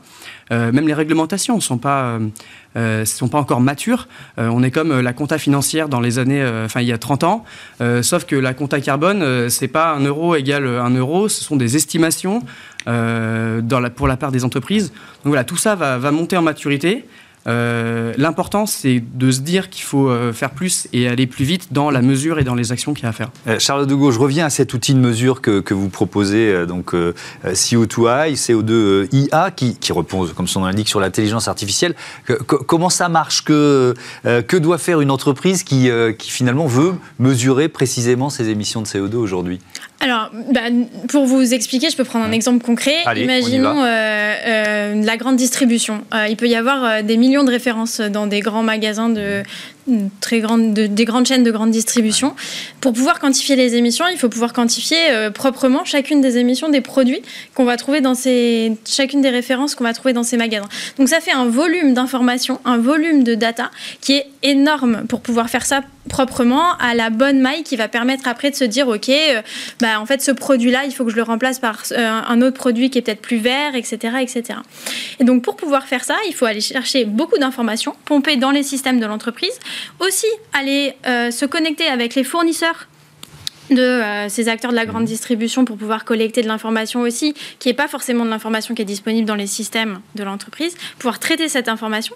Euh, 0.52 0.72
même 0.72 0.88
les 0.88 0.94
réglementations 0.94 1.56
ne 1.56 1.62
sont 1.62 1.80
pas... 1.80 2.20
sont 3.06 3.30
pas 3.30 3.40
encore 3.40 3.62
matures. 3.62 4.08
on 4.38 4.62
est 4.62 4.70
comme 4.70 5.00
la 5.00 5.14
compta 5.14 5.38
financière 5.38 5.88
dans 5.88 6.02
les 6.02 6.20
années, 6.20 6.46
enfin 6.66 6.82
il 6.82 6.88
y 6.88 6.92
a 6.92 6.98
30 6.98 7.24
ans, 7.24 7.46
sauf 8.02 8.26
que 8.26 8.36
la 8.36 8.54
compta 8.54 8.82
carbone, 8.82 9.50
c'est 9.50 9.70
pas 9.70 9.94
un 9.94 10.02
euro 10.02 10.36
égale 10.36 10.68
un 10.68 10.90
euro, 10.90 11.30
ce 11.30 11.42
sont 11.42 11.56
des 11.56 11.78
estimations 11.78 12.42
pour 12.84 14.08
la 14.08 14.18
part 14.18 14.32
des 14.34 14.44
entreprises. 14.44 14.90
Donc 15.24 15.32
voilà, 15.32 15.46
tout 15.46 15.56
ça 15.56 15.76
va 15.76 16.12
monter 16.12 16.36
en 16.36 16.42
maturité. 16.42 17.06
Euh, 17.48 18.14
l'important, 18.18 18.66
c'est 18.66 19.04
de 19.14 19.32
se 19.32 19.42
dire 19.42 19.70
qu'il 19.70 19.84
faut 19.84 20.10
euh, 20.10 20.34
faire 20.34 20.52
plus 20.52 20.88
et 20.94 21.08
aller 21.08 21.28
plus 21.28 21.46
vite 21.46 21.72
dans 21.72 21.92
la 21.92 22.02
mesure 22.02 22.40
et 22.40 22.44
dans 22.44 22.56
les 22.56 22.72
actions 22.72 22.94
qu'il 22.94 23.04
y 23.04 23.06
a 23.06 23.10
à 23.10 23.14
faire. 23.14 23.30
Euh, 23.48 23.60
Charles 23.60 23.86
de 23.86 23.94
Gaulle, 23.94 24.14
je 24.14 24.20
reviens 24.20 24.46
à 24.46 24.50
cet 24.50 24.74
outil 24.74 24.94
de 24.94 25.00
mesure 25.00 25.42
que, 25.42 25.60
que 25.60 25.74
vous 25.74 25.90
proposez, 25.90 26.66
donc 26.66 26.94
CO2I, 27.46 28.36
CO2 28.36 29.08
IA, 29.12 29.52
qui, 29.52 29.78
qui, 29.78 29.92
repose, 29.92 30.34
comme 30.34 30.48
son 30.48 30.62
nom 30.62 30.66
l'indique, 30.66 30.88
sur 30.88 31.00
l'intelligence 31.00 31.48
artificielle. 31.48 31.96
comment 32.48 32.90
ça 32.90 33.10
marche? 33.10 33.44
Que, 33.44 33.94
que 34.24 34.58
doit 34.58 34.78
faire 34.78 35.02
une 35.02 35.12
entreprise 35.12 35.64
qui, 35.64 35.90
qui 36.18 36.32
finalement 36.32 36.68
veut 36.68 36.94
mesurer 37.20 37.70
précisément 37.70 38.30
ses 38.30 38.50
émissions 38.50 38.82
de 38.82 38.88
CO2 38.88 39.16
aujourd'hui? 39.16 39.60
Alors, 40.06 40.30
bah, 40.54 40.62
pour 41.10 41.26
vous 41.26 41.54
expliquer, 41.56 41.90
je 41.90 41.98
peux 41.98 42.04
prendre 42.04 42.26
un 42.26 42.32
exemple 42.32 42.64
concret. 42.64 42.98
Imaginons 43.16 43.82
la 43.82 45.18
grande 45.18 45.36
distribution. 45.36 46.04
il 46.30 46.38
peut 46.38 46.48
y 46.48 46.56
avoir 46.56 47.04
des 47.04 47.18
millions 47.18 47.44
de 47.44 47.52
références 47.52 48.00
dans 48.00 48.28
des 48.28 48.40
grands 48.40 48.64
magasins 48.64 49.10
de, 49.10 49.42
très 50.20 50.40
grande, 50.40 50.74
des 50.74 51.06
grandes 51.06 51.26
chaînes 51.26 51.44
de 51.44 51.52
grande 51.52 51.72
distribution. 51.72 52.36
Pour 52.82 52.94
pouvoir 52.94 53.20
quantifier 53.20 53.56
les 53.56 53.76
émissions, 53.76 54.06
il 54.12 54.18
faut 54.18 54.30
pouvoir 54.30 54.54
quantifier 54.54 54.98
euh, 55.12 55.30
proprement 55.30 55.86
chacune 55.86 56.22
des 56.22 56.38
émissions 56.38 56.70
des 56.70 56.82
produits 56.82 57.22
qu'on 57.54 57.66
va 57.66 57.78
trouver 57.78 58.02
dans 58.02 58.16
ces, 58.16 58.74
chacune 58.86 59.22
des 59.22 59.30
références 59.30 59.76
qu'on 59.76 59.84
va 59.84 59.94
trouver 59.94 60.14
dans 60.14 60.24
ces 60.24 60.38
magasins. 60.38 60.68
Donc 60.98 61.10
ça 61.10 61.20
fait 61.20 61.34
un 61.34 61.46
volume 61.46 61.94
d'informations, 61.94 62.60
un 62.66 62.78
volume 62.78 63.24
de 63.24 63.36
data 63.36 63.72
qui 64.02 64.14
est 64.14 64.28
énorme 64.44 65.06
pour 65.08 65.22
pouvoir 65.22 65.50
faire 65.50 65.66
ça 65.66 65.82
proprement 66.10 66.76
à 66.78 66.94
la 66.94 67.10
bonne 67.10 67.40
maille 67.40 67.64
qui 67.64 67.76
va 67.76 67.88
permettre 67.88 68.28
après 68.28 68.52
de 68.52 68.56
se 68.56 68.64
dire 68.64 68.88
ok 68.88 69.10
euh, 69.10 69.42
bah 69.82 70.00
en 70.00 70.06
fait 70.06 70.22
ce 70.22 70.32
produit 70.32 70.72
là 70.72 70.86
il 70.86 70.92
faut 70.92 71.04
que 71.04 71.12
je 71.12 71.16
le 71.16 71.24
remplace 71.24 71.60
par 71.60 71.84
euh, 71.92 72.22
un 72.28 72.42
autre 72.42 72.58
produit 72.58 72.90
qui 72.90 73.00
est 73.00 73.02
peut-être 73.02 73.22
plus 73.22 73.38
vert 73.38 73.76
etc 73.76 74.18
etc 74.22 74.60
et 75.20 75.24
donc 75.24 75.42
pour 75.42 75.56
pouvoir 75.56 75.86
faire 75.88 76.04
ça 76.04 76.16
il 76.28 76.34
faut 76.34 76.46
aller 76.46 76.62
chercher 76.62 77.06
beaucoup 77.06 77.38
d'informations 77.38 77.96
pomper 78.06 78.36
dans 78.36 78.52
les 78.52 78.64
systèmes 78.64 79.00
de 79.00 79.06
l'entreprise 79.06 79.60
aussi 80.00 80.28
aller 80.54 80.96
se 81.04 81.46
connecter 81.46 81.88
avec 81.88 82.16
les 82.16 82.24
fournisseurs 82.24 82.88
de 83.70 83.82
euh, 83.82 84.30
ces 84.30 84.48
acteurs 84.50 84.72
de 84.72 84.76
la 84.76 84.86
grande 84.86 85.06
distribution 85.06 85.66
pour 85.66 85.78
pouvoir 85.78 86.06
collecter 86.06 86.42
de 86.42 86.48
l'information 86.48 87.02
aussi, 87.02 87.34
qui 87.60 87.70
n'est 87.70 87.74
pas 87.74 87.88
forcément 87.88 88.26
de 88.26 88.30
l'information 88.30 88.76
qui 88.76 88.82
est 88.82 88.86
disponible 88.86 89.28
dans 89.28 89.36
les 89.36 89.48
systèmes 89.48 90.02
de 90.16 90.24
l'entreprise, 90.24 90.76
pouvoir 91.00 91.20
traiter 91.20 91.50
cette 91.50 91.68
information 91.68 92.16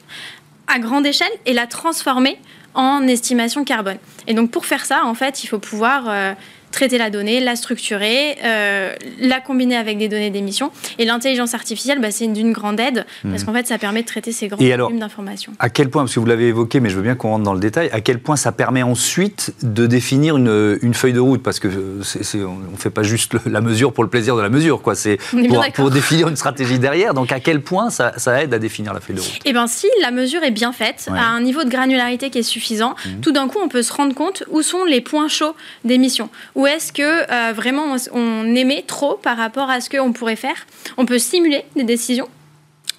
à 0.67 0.79
grande 0.79 1.05
échelle 1.05 1.31
et 1.45 1.53
la 1.53 1.65
transformer 1.65 2.37
en 2.75 3.07
estimation 3.07 3.63
carbone. 3.63 3.97
Et 4.27 4.33
donc 4.33 4.51
pour 4.51 4.65
faire 4.65 4.85
ça, 4.85 5.05
en 5.05 5.15
fait, 5.15 5.43
il 5.43 5.47
faut 5.47 5.59
pouvoir 5.59 6.05
euh, 6.07 6.33
traiter 6.71 6.97
la 6.97 7.09
donnée, 7.09 7.39
la 7.39 7.55
structurer, 7.55 8.37
euh, 8.43 8.95
la 9.19 9.39
combiner 9.39 9.75
avec 9.75 9.97
des 9.97 10.07
données 10.07 10.29
d'émission. 10.29 10.71
Et 10.97 11.05
l'intelligence 11.05 11.53
artificielle, 11.53 11.99
bah, 11.99 12.11
c'est 12.11 12.27
d'une 12.27 12.51
grande 12.51 12.79
aide 12.79 13.05
parce 13.23 13.41
mhm. 13.41 13.45
qu'en 13.45 13.53
fait, 13.53 13.67
ça 13.67 13.77
permet 13.77 14.01
de 14.01 14.07
traiter 14.07 14.31
ces 14.31 14.47
grands 14.47 14.57
volumes 14.57 14.99
d'informations. 14.99 15.53
À 15.59 15.69
quel 15.69 15.89
point, 15.89 16.03
parce 16.03 16.13
que 16.13 16.19
vous 16.19 16.25
l'avez 16.25 16.47
évoqué, 16.47 16.79
mais 16.79 16.89
je 16.89 16.95
veux 16.95 17.01
bien 17.01 17.15
qu'on 17.15 17.29
rentre 17.29 17.43
dans 17.43 17.53
le 17.53 17.59
détail, 17.59 17.89
à 17.91 18.01
quel 18.01 18.19
point 18.19 18.35
ça 18.35 18.51
permet 18.51 18.83
ensuite 18.83 19.53
de 19.63 19.87
définir 19.87 20.37
une, 20.37 20.77
une 20.81 20.93
feuille 20.93 21.13
de 21.13 21.19
route? 21.19 21.43
Parce 21.43 21.59
que 21.59 21.67
on 21.67 22.71
ne 22.71 22.77
fait 22.77 22.89
pas 22.89 23.03
juste 23.03 23.35
la 23.45 23.61
mesure 23.61 23.93
pour 23.93 24.03
le 24.03 24.09
plaisir 24.09 24.35
de 24.35 24.41
la 24.41 24.49
mesure, 24.49 24.81
quoi. 24.81 24.95
C'est 24.95 25.17
pour, 25.17 25.65
pour, 25.73 25.89
définir 25.89 26.27
une 26.27 26.35
stratégie 26.35 26.79
derrière. 26.79 27.13
Donc 27.13 27.31
à 27.31 27.39
quel 27.39 27.61
point 27.61 27.89
ça, 27.89 28.13
ça 28.17 28.41
aide 28.43 28.53
à 28.53 28.59
définir 28.59 28.93
la 28.93 28.99
feuille 28.99 29.15
de 29.15 29.21
route? 29.21 29.39
Eh 29.45 29.53
bien, 29.53 29.67
si 29.67 29.87
la 30.01 30.11
mesure 30.11 30.43
est 30.43 30.51
bien 30.51 30.71
faite, 30.71 31.09
à 31.11 31.27
un 31.29 31.41
niveau 31.41 31.63
de 31.63 31.69
granularité 31.69 32.29
qui 32.29 32.39
est 32.39 32.43
suffisant, 32.43 32.95
mhm. 33.05 33.21
tout 33.21 33.31
d'un 33.31 33.47
coup, 33.47 33.59
on 33.63 33.69
peut 33.69 33.81
se 33.81 33.93
rendre 33.93 34.13
compte 34.13 34.43
où 34.49 34.61
sont 34.61 34.83
les 34.85 35.01
points 35.01 35.27
chauds 35.27 35.55
d'émission 35.83 36.29
ou 36.59 36.67
est-ce 36.67 36.91
que 36.91 37.01
euh, 37.01 37.53
vraiment 37.53 37.95
on, 38.11 38.53
aimait 38.53 38.83
trop 38.85 39.15
par 39.15 39.37
rapport 39.37 39.69
à 39.69 39.79
ce 39.79 39.89
qu'on 39.89 40.11
pourrait 40.11 40.35
faire? 40.35 40.67
On 40.97 41.05
peut 41.05 41.17
simuler 41.17 41.63
des 41.77 41.85
décisions 41.85 42.27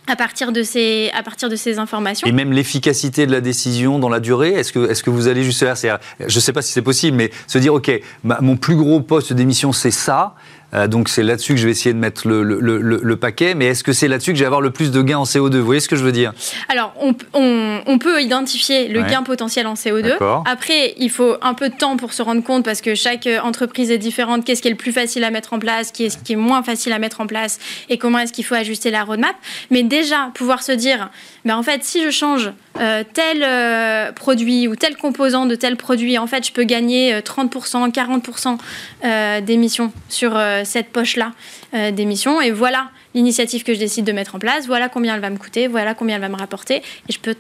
à 0.07 0.17
partir 0.17 0.51
de 0.51 0.63
ces, 0.63 1.11
à 1.15 1.23
partir 1.23 1.51
de 1.51 1.57
ces 1.57 1.79
informations. 1.79 2.27
Et 2.27 2.33
même 2.33 2.53
l'efficacité 2.53 3.27
de 3.27 3.33
la 3.33 3.43
décision 3.43 3.99
dans 3.99 4.09
la 4.09 4.19
durée, 4.19 4.55
est-ce 4.55 4.73
que, 4.73 4.91
est 4.91 5.03
que 5.03 5.11
vous 5.11 5.29
allez 5.29 5.45
juste 5.45 5.63
là 5.63 5.75
Je 6.19 6.25
ne 6.25 6.41
sais 6.41 6.55
pas 6.55 6.63
si 6.63 6.73
c'est 6.73 6.81
possible, 6.81 7.19
mais 7.19 7.31
se 7.47 7.59
dire, 7.59 7.75
OK, 7.75 7.91
mon 8.25 8.57
plus 8.57 8.77
gros 8.77 9.03
poste 9.03 9.35
d'émission, 9.35 9.73
c'est 9.73 9.91
ça, 9.91 10.35
euh, 10.75 10.87
donc 10.87 11.09
c'est 11.09 11.23
là-dessus 11.23 11.55
que 11.55 11.61
je 11.61 11.67
vais 11.67 11.73
essayer 11.73 11.93
de 11.93 11.99
mettre 11.99 12.29
le, 12.29 13.17
paquet. 13.17 13.55
Mais 13.55 13.67
est-ce 13.67 13.85
que 13.85 13.93
c'est 13.93 14.09
là-dessus 14.09 14.33
que 14.33 14.39
je 14.39 14.43
vais 14.43 14.47
avoir 14.47 14.61
le 14.61 14.71
plus 14.71 14.91
de 14.91 15.03
gains 15.03 15.19
en 15.19 15.25
CO2 15.25 15.57
Vous 15.57 15.65
voyez 15.65 15.81
ce 15.81 15.89
que 15.89 15.97
je 15.97 16.05
veux 16.05 16.13
dire? 16.13 16.33
Alors, 16.69 16.95
on, 17.35 17.99
peut 17.99 18.23
identifier 18.23 18.89
le 18.89 19.03
gain 19.03 19.23
potentiel 19.23 19.67
en 19.67 19.75
CO2. 19.75 20.17
Après, 20.47 20.95
il 20.97 21.11
faut 21.11 21.37
un 21.43 21.55
peu 21.55 21.69
de 21.69 21.75
temps 21.75 21.97
pour 21.97 22.13
se 22.13 22.23
rendre 22.23 22.43
compte 22.43 22.65
parce 22.65 22.81
que 22.81 22.95
chaque 22.95 23.27
euh, 23.27 23.41
entreprise 23.41 23.91
est 23.91 23.99
différente. 23.99 24.45
Qu'est-ce 24.45 24.63
qui 24.63 24.69
est 24.69 24.71
le 24.71 24.77
plus 24.77 24.93
facile 24.93 25.25
à 25.25 25.31
mettre 25.31 25.53
en 25.53 25.59
place? 25.59 25.93
Qu'est-ce 25.93 26.19
qui 26.19 26.33
est 26.33 26.37
moins 26.37 26.63
facile 26.63 26.93
à 26.93 26.99
mettre 26.99 27.21
en 27.21 27.27
place? 27.27 27.59
Et 27.89 27.99
comment 27.99 28.19
est-ce 28.19 28.33
qu'il 28.33 28.45
faut 28.45 28.55
ajuster 28.55 28.91
la 28.91 29.05
roadmap? 29.05 29.35
Mais 29.71 29.83
déjà, 29.83 30.31
pouvoir 30.35 30.63
se 30.63 30.73
dire, 30.73 31.11
ben 31.45 31.57
en 31.57 31.63
fait, 31.63 31.85
si 31.85 32.03
je 32.03 32.11
change 32.11 32.51
euh, 32.81 33.05
tel 33.13 34.15
produit 34.15 34.69
ou 34.69 34.77
tel 34.77 34.97
composant 34.97 35.47
de 35.47 35.55
tel 35.55 35.77
produit, 35.77 36.19
en 36.19 36.27
fait, 36.27 36.47
je 36.47 36.53
peux 36.53 36.65
gagner 36.65 37.21
30%, 37.21 37.93
40% 37.93 39.43
d'émissions 39.43 39.93
sur 40.09 40.41
cette 40.65 40.89
poche-là 40.91 41.33
euh, 41.73 41.93
d'émissions. 41.93 42.41
Et 42.41 42.51
voilà 42.51 42.91
l'initiative 43.15 43.63
que 43.63 43.75
je 43.75 43.79
décide 43.79 44.05
de 44.05 44.11
mettre 44.11 44.35
en 44.35 44.41
place, 44.41 44.67
voilà 44.67 44.89
combien 44.89 45.15
elle 45.15 45.21
va 45.21 45.31
me 45.31 45.37
coûter, 45.37 45.69
voilà 45.69 45.95
combien 45.95 46.17
elle 46.17 46.21
va 46.21 46.29
me 46.29 46.37
rapporter. 46.37 46.83
Et 47.09 47.13
je 47.13 47.21
peux 47.21 47.37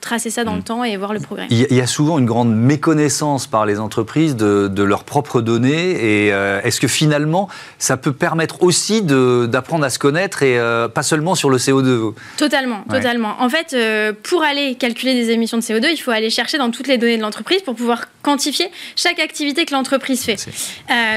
tracer 0.00 0.30
ça 0.30 0.44
dans 0.44 0.54
le 0.54 0.60
mm. 0.60 0.64
temps 0.64 0.84
et 0.84 0.96
voir 0.96 1.12
le 1.12 1.20
progrès. 1.20 1.46
Il 1.50 1.74
y 1.74 1.80
a 1.80 1.86
souvent 1.86 2.18
une 2.18 2.26
grande 2.26 2.54
méconnaissance 2.54 3.46
par 3.46 3.66
les 3.66 3.78
entreprises 3.78 4.36
de, 4.36 4.82
leurs 4.82 5.04
propres 5.04 5.40
données. 5.40 5.90
Et 5.90 6.32
euh, 6.32 6.60
est-ce 6.62 6.80
que 6.80 6.88
finalement, 6.88 7.48
ça 7.78 7.96
peut 7.96 8.12
permettre 8.12 8.62
aussi 8.62 9.02
d'apprendre 9.02 9.84
à 9.84 9.90
se 9.90 9.98
connaître 9.98 10.42
et 10.42 10.58
euh, 10.58 10.88
pas 10.88 11.02
seulement 11.02 11.34
sur 11.34 11.50
le 11.50 11.58
CO2 11.58 12.14
Totalement, 12.36 12.82
totalement. 12.88 13.36
En 13.40 13.48
fait, 13.48 13.74
euh, 13.74 14.12
pour 14.22 14.42
aller 14.42 14.74
calculer 14.74 15.14
des 15.14 15.30
émissions 15.30 15.58
de 15.58 15.62
CO2, 15.62 15.88
il 15.92 15.98
faut 15.98 16.10
aller 16.10 16.30
chercher 16.30 16.58
dans 16.58 16.70
toutes 16.70 16.88
les 16.88 16.98
données 16.98 17.18
de 17.18 17.22
l'entreprise 17.22 17.62
pour 17.62 17.74
pouvoir 17.74 18.06
quantifier 18.22 18.70
chaque 18.96 19.18
activité 19.18 19.64
que 19.64 19.72
l'entreprise 19.72 20.24
fait. 20.24 20.36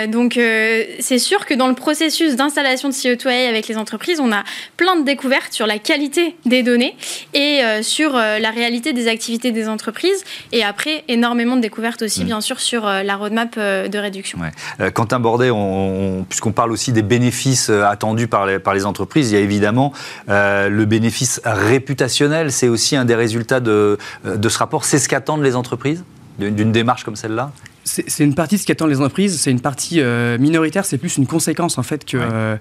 donc, 0.08 0.40
c'est 1.00 1.20
sûr 1.20 1.46
que 1.46 1.54
dans 1.54 1.68
le 1.68 1.76
processus 1.76 2.36
d'installation 2.36 2.90
de 2.90 2.94
CO2 2.94 3.28
avec 3.50 3.68
les 3.68 3.78
entreprises, 3.78 4.20
on 4.20 4.32
a 4.32 4.44
plein 4.78 4.96
de 4.96 5.04
découvertes 5.04 5.54
sur 5.54 5.68
la 5.68 5.80
qualité 5.80 6.36
des 6.46 6.64
données 6.64 6.96
et 7.34 7.62
sur 7.82 8.14
la 8.14 8.52
réalité 8.52 8.73
des 8.82 9.08
activités 9.08 9.52
des 9.52 9.68
entreprises 9.68 10.24
et 10.52 10.64
après 10.64 11.04
énormément 11.08 11.56
de 11.56 11.62
découvertes 11.62 12.02
aussi 12.02 12.24
mm. 12.24 12.26
bien 12.26 12.42
sûr 12.42 12.60
sur 12.60 12.88
euh, 12.88 13.04
la 13.04 13.16
roadmap 13.16 13.56
euh, 13.58 13.88
de 13.88 13.98
réduction. 13.98 14.40
Euh, 14.80 14.92
Quentin 14.92 15.20
Bordet, 15.20 15.50
puisqu'on 16.30 16.52
parle 16.52 16.72
aussi 16.72 16.92
des 16.92 17.02
bénéfices 17.02 17.70
attendus 17.70 18.28
par 18.28 18.46
les, 18.46 18.60
par 18.60 18.74
les 18.74 18.86
entreprises, 18.86 19.32
il 19.32 19.36
y 19.36 19.38
a 19.38 19.42
évidemment 19.42 19.94
le 20.28 20.86
bénéfice 20.86 21.42
réputationnel, 21.44 22.52
c'est 22.52 22.68
aussi 22.68 22.96
un 22.96 23.06
des 23.06 23.16
résultats 23.16 23.60
de, 23.60 23.98
de 24.26 24.50
ce 24.50 24.58
rapport. 24.58 24.86
C'est 24.86 25.00
ce 25.00 25.10
qu'attendent 25.10 25.44
les 25.44 25.56
entreprises 25.56 26.04
d'une 26.40 26.72
démarche 26.72 27.04
comme 27.04 27.16
celle-là? 27.16 27.52
C'est 27.86 28.24
une 28.24 28.34
partie 28.34 28.56
de 28.56 28.62
ce 28.62 28.66
qu'attendent 28.66 28.90
les 28.90 29.00
entreprises, 29.00 29.40
c'est 29.40 29.52
une 29.52 29.60
partie 29.60 30.02
minoritaire, 30.40 30.86
c'est 30.86 30.98
plus 30.98 31.18
une 31.18 31.28
conséquence 31.28 31.78
en 31.78 31.84
fait 31.84 32.06
que, 32.06 32.58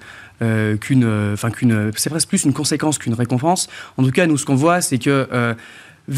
qu'une, 0.76 1.32
enfin 1.32 1.50
qu'une, 1.50 1.90
c'est 1.96 2.10
presque 2.10 2.28
plus 2.28 2.44
une 2.44 2.52
conséquence 2.52 2.98
qu'une 2.98 3.14
récompense. 3.14 3.68
En 3.96 4.02
tout 4.02 4.10
cas, 4.10 4.26
nous 4.26 4.36
ce 4.36 4.44
qu'on 4.44 4.56
voit, 4.56 4.80
c'est 4.80 4.98
que 4.98 5.54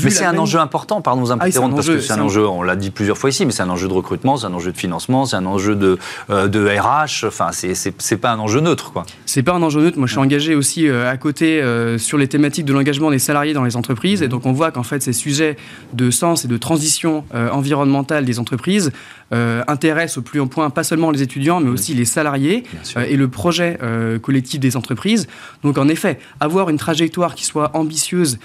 mais 0.02 0.10
c'est 0.10 0.24
un 0.24 0.38
enjeu 0.38 0.58
important, 0.58 1.00
pardon 1.00 1.20
de 1.20 1.26
vous 1.26 1.32
ah 1.32 1.36
parce 1.36 1.86
que 1.86 2.00
c'est 2.00 2.12
un, 2.12 2.20
enjeu, 2.20 2.46
on 2.46 2.62
l'a 2.62 2.76
dit 2.76 2.90
plusieurs 2.90 3.18
fois 3.18 3.30
ici, 3.30 3.46
mais 3.46 3.52
c'est 3.52 3.62
un 3.62 3.70
enjeu 3.70 3.88
de 3.88 3.92
recrutement, 3.92 4.36
c'est 4.36 4.46
un 4.46 4.54
enjeu 4.54 4.72
de 4.72 4.76
financement, 4.76 5.26
c'est 5.26 5.36
un 5.36 5.46
enjeu 5.46 5.76
de, 5.76 5.98
euh, 6.30 6.48
de 6.48 6.66
RH, 6.66 7.26
enfin, 7.26 7.50
c'est 7.52 8.16
pas 8.16 8.30
un 8.30 8.38
enjeu 8.38 8.60
neutre, 8.60 8.92
quoi. 8.92 9.04
C'est 9.34 9.42
pas 9.42 9.54
un 9.54 9.62
enjeu 9.62 9.80
neutre. 9.80 9.98
Moi, 9.98 10.06
je 10.06 10.12
suis 10.12 10.20
engagé 10.20 10.54
aussi 10.54 10.86
euh, 10.86 11.10
à 11.10 11.16
côté 11.16 11.60
euh, 11.60 11.98
sur 11.98 12.18
les 12.18 12.28
thématiques 12.28 12.66
de 12.66 12.72
l'engagement 12.72 13.10
des 13.10 13.18
salariés 13.18 13.52
dans 13.52 13.64
les 13.64 13.74
entreprises, 13.74 14.22
et 14.22 14.26
mmh. 14.26 14.28
donc 14.28 14.46
on 14.46 14.52
voit 14.52 14.70
qu'en 14.70 14.84
fait, 14.84 15.02
ces 15.02 15.12
sujets 15.12 15.56
de 15.92 16.12
sens 16.12 16.44
et 16.44 16.48
de 16.48 16.56
transition 16.56 17.24
environnementale 17.32 18.24
des 18.24 18.38
entreprises 18.38 18.92
intéressent 19.32 20.18
au 20.18 20.22
plus 20.22 20.38
haut 20.38 20.46
point 20.46 20.70
pas 20.70 20.84
seulement 20.84 21.10
les 21.10 21.22
étudiants, 21.22 21.58
mais 21.58 21.70
mmh. 21.70 21.72
aussi 21.72 21.94
les 21.94 22.04
salariés 22.04 22.62
et 23.08 23.16
le 23.16 23.26
projet 23.26 23.78
collectif 24.22 24.60
des 24.60 24.76
entreprises. 24.76 25.26
Donc, 25.64 25.78
en 25.78 25.88
effet, 25.88 26.20
avoir 26.38 26.70
une 26.70 26.76
trajectoire 26.76 27.34
qui 27.34 27.44
soit 27.44 27.76
ambitieuse, 27.76 28.38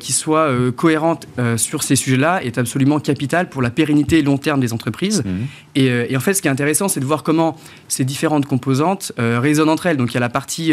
qui 0.00 0.12
soit 0.12 0.48
cohérente 0.74 1.28
euh, 1.38 1.56
sur 1.58 1.82
ces 1.82 1.96
sujets-là 1.96 2.42
est 2.42 2.56
absolument 2.56 3.00
capitale 3.00 3.48
pour 3.48 3.62
la 3.62 3.70
pérennité 3.70 4.22
long 4.22 4.38
terme 4.38 4.60
des 4.60 4.72
entreprises. 4.72 5.22
Euh, 5.78 6.06
et, 6.08 6.16
en 6.16 6.20
fait, 6.20 6.34
ce 6.34 6.42
qui 6.42 6.48
est 6.48 6.50
intéressant, 6.50 6.88
c'est 6.88 7.00
de 7.00 7.04
voir 7.04 7.22
comment 7.22 7.56
ces 7.88 8.04
différentes 8.04 8.46
composantes 8.46 9.12
euh, 9.18 9.38
résonnent 9.40 9.68
entre 9.68 9.86
elles. 9.86 9.96
Donc 9.96 10.10
il 10.12 10.14
y 10.14 10.16
a 10.18 10.20
la 10.22 10.30
partie 10.30 10.72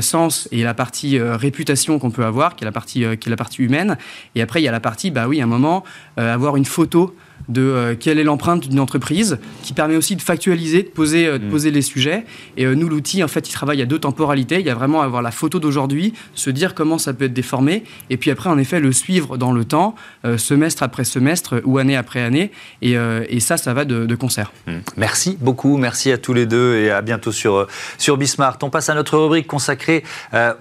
sens 0.00 0.48
et 0.50 0.62
la 0.62 0.72
partie 0.72 1.20
réputation 1.20 1.98
qu'on 1.98 2.10
peut 2.10 2.24
avoir, 2.24 2.56
qui 2.56 2.64
est 2.64 2.66
la 2.66 2.72
partie, 2.72 3.04
qui 3.18 3.28
est 3.28 3.30
la 3.30 3.36
partie 3.36 3.62
humaine. 3.62 3.98
Et 4.34 4.40
après, 4.40 4.62
il 4.62 4.64
y 4.64 4.68
a 4.68 4.72
la 4.72 4.80
partie, 4.80 5.10
bah 5.10 5.28
oui, 5.28 5.42
à 5.42 5.44
un 5.44 5.46
moment, 5.46 5.84
avoir 6.16 6.56
une 6.56 6.64
photo 6.64 7.14
de 7.48 7.62
euh, 7.62 7.94
quelle 7.98 8.18
est 8.18 8.24
l'empreinte 8.24 8.68
d'une 8.68 8.80
entreprise, 8.80 9.38
qui 9.62 9.72
permet 9.72 9.96
aussi 9.96 10.16
de 10.16 10.22
factualiser, 10.22 10.82
de 10.82 10.88
poser, 10.88 11.26
euh, 11.26 11.38
de 11.38 11.46
mm. 11.46 11.50
poser 11.50 11.70
les 11.70 11.82
sujets. 11.82 12.24
Et 12.56 12.66
euh, 12.66 12.74
nous, 12.74 12.88
l'outil, 12.88 13.22
en 13.24 13.28
fait, 13.28 13.48
il 13.48 13.52
travaille 13.52 13.82
à 13.82 13.86
deux 13.86 13.98
temporalités. 13.98 14.60
Il 14.60 14.66
y 14.66 14.70
a 14.70 14.74
vraiment 14.74 15.02
à 15.02 15.04
avoir 15.04 15.22
la 15.22 15.30
photo 15.30 15.58
d'aujourd'hui, 15.58 16.12
se 16.34 16.50
dire 16.50 16.74
comment 16.74 16.98
ça 16.98 17.12
peut 17.12 17.24
être 17.24 17.32
déformé, 17.32 17.84
et 18.10 18.16
puis 18.16 18.30
après, 18.30 18.50
en 18.50 18.58
effet, 18.58 18.80
le 18.80 18.92
suivre 18.92 19.36
dans 19.36 19.52
le 19.52 19.64
temps, 19.64 19.94
semestre 20.36 20.82
après 20.82 21.04
semestre 21.04 21.60
ou 21.64 21.78
année 21.78 21.96
après 21.96 22.20
année. 22.20 22.50
Et, 22.82 22.92
et 23.28 23.40
ça, 23.40 23.56
ça 23.56 23.74
va 23.74 23.84
de, 23.84 24.14
concert. 24.14 24.52
Mm. 24.66 24.72
Merci 24.96 25.38
beaucoup, 25.40 25.76
merci 25.76 26.12
à 26.12 26.18
tous 26.18 26.32
les 26.32 26.46
deux 26.46 26.76
et 26.76 26.90
à 26.90 27.02
bientôt 27.02 27.32
sur, 27.32 27.66
sur 27.98 28.16
Bismart. 28.16 28.58
On 28.62 28.70
passe 28.70 28.88
à 28.88 28.94
notre 28.94 29.18
rubrique 29.18 29.46
consacrée 29.46 30.04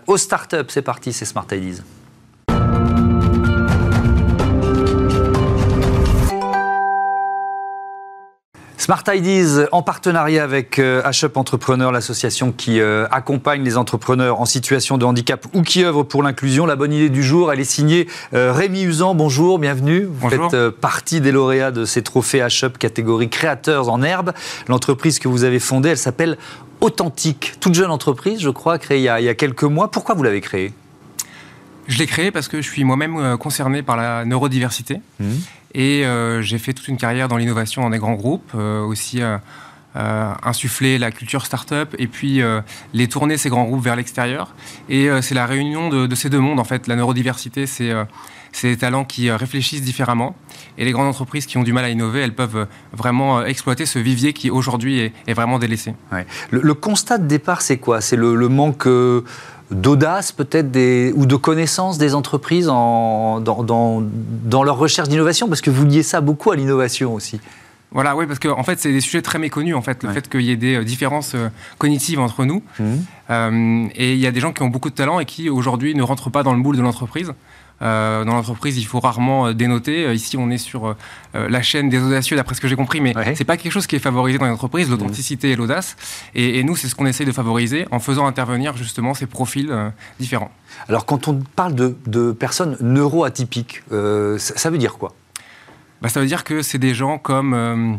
aux 0.08 0.18
startups. 0.18 0.58
C'est 0.70 0.82
parti, 0.82 1.14
c'est 1.14 1.26
Smart 1.26 1.48
Ideas. 1.52 1.97
Smart 8.88 9.04
Ideas 9.14 9.68
en 9.74 9.82
partenariat 9.82 10.46
avec 10.46 10.80
euh, 10.80 11.04
HUP 11.12 11.36
Entrepreneur, 11.36 11.92
l'association 11.92 12.54
qui 12.54 12.80
euh, 12.80 13.06
accompagne 13.12 13.62
les 13.62 13.76
entrepreneurs 13.76 14.40
en 14.40 14.46
situation 14.46 14.98
de 14.98 15.04
handicap 15.04 15.46
ou 15.54 15.62
qui 15.62 15.84
œuvre 15.84 16.04
pour 16.04 16.24
l'inclusion. 16.24 16.66
La 16.66 16.78
bonne 16.78 16.94
idée 16.94 17.10
du 17.10 17.22
jour, 17.22 17.52
elle 17.52 17.60
est 17.60 17.66
signée 17.66 18.08
euh, 18.34 18.54
Rémi 18.54 18.84
Usan. 18.84 19.14
Bonjour, 19.14 19.60
bienvenue. 19.60 20.08
Vous 20.10 20.30
faites 20.30 20.70
partie 20.70 21.20
des 21.20 21.34
lauréats 21.34 21.72
de 21.72 21.84
ces 21.84 22.02
trophées 22.02 22.48
HUP 22.48 22.78
catégorie 22.78 23.28
créateurs 23.28 23.90
en 23.90 24.02
herbe. 24.02 24.32
L'entreprise 24.70 25.20
que 25.20 25.28
vous 25.28 25.44
avez 25.44 25.60
fondée, 25.60 25.90
elle 25.90 25.98
s'appelle 25.98 26.38
Authentique. 26.80 27.56
Toute 27.60 27.74
jeune 27.74 27.92
entreprise, 27.92 28.40
je 28.40 28.50
crois, 28.50 28.80
créée 28.80 29.00
il 29.00 29.04
y 29.04 29.10
a, 29.10 29.36
quelques 29.36 29.64
mois. 29.64 29.92
Pourquoi 29.92 30.16
vous 30.16 30.24
l'avez 30.24 30.40
créée? 30.40 30.72
Je 31.90 31.98
l'ai 31.98 32.08
créée 32.08 32.32
parce 32.32 32.48
que 32.48 32.62
je 32.62 32.70
suis 32.70 32.86
moi-même 32.86 33.38
concerné 33.38 33.84
par 33.84 33.98
la 33.98 34.24
neurodiversité. 34.24 35.02
Mmh. 35.20 35.26
Et 35.74 36.06
euh, 36.06 36.42
j'ai 36.42 36.58
fait 36.58 36.74
toute 36.74 36.88
une 36.88 36.98
carrière 36.98 37.28
dans 37.28 37.38
l'innovation 37.38 37.82
dans 37.82 37.90
des 37.90 37.98
grands 37.98 38.14
groupes, 38.14 38.52
euh, 38.56 38.82
aussi 38.82 39.22
euh, 39.22 39.38
insuffler 40.44 40.98
la 40.98 41.12
culture 41.12 41.46
start-up 41.46 41.96
et 41.98 42.08
puis 42.08 42.42
les 42.94 43.08
tourner 43.08 43.38
ces 43.38 43.50
grands 43.50 43.64
groupes 43.64 43.84
vers 43.84 43.96
l'extérieur. 43.96 44.54
Et 44.90 45.10
c'est 45.22 45.34
la 45.34 45.48
réunion 45.48 45.90
de, 45.90 46.16
ces 46.16 46.30
deux 46.30 46.40
mondes, 46.40 46.60
en 46.60 46.64
fait. 46.64 46.88
La 46.88 46.96
neurodiversité, 46.96 47.66
c'est 47.66 47.92
c'est 48.54 48.70
des 48.70 48.78
talents 48.78 49.06
qui 49.06 49.30
réfléchissent 49.30 49.82
différemment. 49.82 50.36
Et 50.78 50.86
les 50.86 50.92
grandes 50.92 51.08
entreprises 51.08 51.46
qui 51.46 51.58
ont 51.58 51.64
du 51.64 51.74
mal 51.74 51.86
à 51.86 51.90
innover, 51.90 52.22
elles 52.22 52.34
peuvent 52.34 52.68
vraiment 52.94 53.44
exploiter 53.44 53.86
ce 53.86 54.00
vivier 54.00 54.34
qui 54.34 54.50
aujourd'hui 54.50 55.12
est, 55.28 55.34
vraiment 55.34 55.60
délaissé. 55.60 55.94
Le, 56.52 56.74
constat 56.74 57.18
de 57.18 57.28
départ, 57.28 57.62
c'est 57.62 57.78
quoi? 57.78 58.00
C'est 58.00 58.16
le, 58.16 58.50
manque 58.50 58.88
d'audace 59.72 60.32
peut-être 60.32 60.68
ou 61.16 61.26
de 61.26 61.36
connaissance 61.36 61.98
des 61.98 62.16
entreprises 62.16 62.68
dans, 62.68 63.40
dans, 63.40 64.64
leur 64.64 64.78
recherche 64.78 65.10
d'innovation 65.10 65.48
Parce 65.48 65.62
que 65.62 65.70
vous 65.70 65.86
liez 65.86 66.04
ça 66.04 66.22
beaucoup 66.22 66.52
à 66.52 66.56
l'innovation 66.56 67.14
aussi. 67.14 67.40
Voilà, 67.92 68.16
oui, 68.16 68.28
parce 68.28 68.40
qu'en 68.40 68.60
en 68.60 68.64
fait, 68.64 68.80
c'est 68.80 68.92
des 68.92 69.00
sujets 69.00 69.22
très 69.22 69.40
méconnus, 69.40 69.74
en 69.74 69.82
fait, 69.82 70.04
le 70.04 70.12
fait 70.12 70.28
qu'il 70.28 70.42
y 70.42 70.52
ait 70.52 70.58
des 70.58 70.76
euh, 70.76 70.84
différences 70.84 71.36
euh, 71.36 71.48
cognitives 71.78 72.20
entre 72.20 72.44
nous. 72.44 72.62
Mmh. 72.80 72.84
Euh, 73.30 73.88
et 73.96 74.12
il 74.14 74.20
y 74.20 74.28
a 74.28 74.32
des 74.32 74.42
gens 74.42 74.52
qui 74.52 74.62
ont 74.62 74.68
beaucoup 74.68 74.90
de 74.90 74.96
talent 74.96 75.22
et 75.22 75.26
qui, 75.26 75.50
aujourd'hui, 75.50 75.96
ne 75.96 76.04
rentrent 76.04 76.30
pas 76.30 76.44
dans 76.44 76.52
le 76.52 76.60
moule 76.60 76.76
de 76.76 76.82
l'entreprise. 76.82 77.32
Dans 77.82 78.26
l'entreprise, 78.26 78.78
il 78.78 78.86
faut 78.86 79.00
rarement 79.00 79.54
dénoter. 79.54 80.14
Ici, 80.14 80.38
on 80.38 80.50
est 80.50 80.58
sur 80.58 80.96
la 81.34 81.62
chaîne 81.62 81.90
des 81.90 82.02
audacieux, 82.02 82.36
d'après 82.36 82.56
ce 82.56 82.62
que 82.62 82.68
j'ai 82.68 82.76
compris, 82.76 83.02
mais 83.02 83.14
ce 83.14 83.36
c'est 83.36 83.46
pas 83.46 83.58
quelque 83.58 83.72
chose 83.72 83.88
qui 83.88 83.96
est 83.96 84.00
favorisé 84.00 84.40
dans 84.40 84.48
l'entreprise, 84.48 84.90
l'authenticité 84.90 85.52
et 85.52 85.56
l'audace. 85.56 85.96
Et, 86.34 86.64
nous, 86.64 86.76
c'est 86.76 86.88
ce 86.88 86.96
qu'on 86.96 87.06
essaye 87.06 87.26
de 87.26 87.32
favoriser 87.32 87.86
en 87.92 88.00
faisant 88.00 88.26
intervenir 88.26 88.76
justement 88.78 89.14
ces 89.14 89.28
profils 89.28 89.72
différents. 90.20 90.52
Alors, 90.90 91.06
quand 91.06 91.28
on 91.28 91.40
parle 91.56 91.76
de, 91.76 92.32
personnes 92.32 92.78
neuroatypiques, 92.82 93.84
ça 94.38 94.70
veut 94.70 94.78
dire 94.78 94.98
quoi? 94.98 95.14
Bah, 96.02 96.10
Ça 96.10 96.20
veut 96.20 96.28
dire 96.28 96.44
que 96.44 96.62
c'est 96.62 96.78
des 96.78 96.94
gens 96.94 97.18
comme 97.18 97.54
euh, 97.54 97.94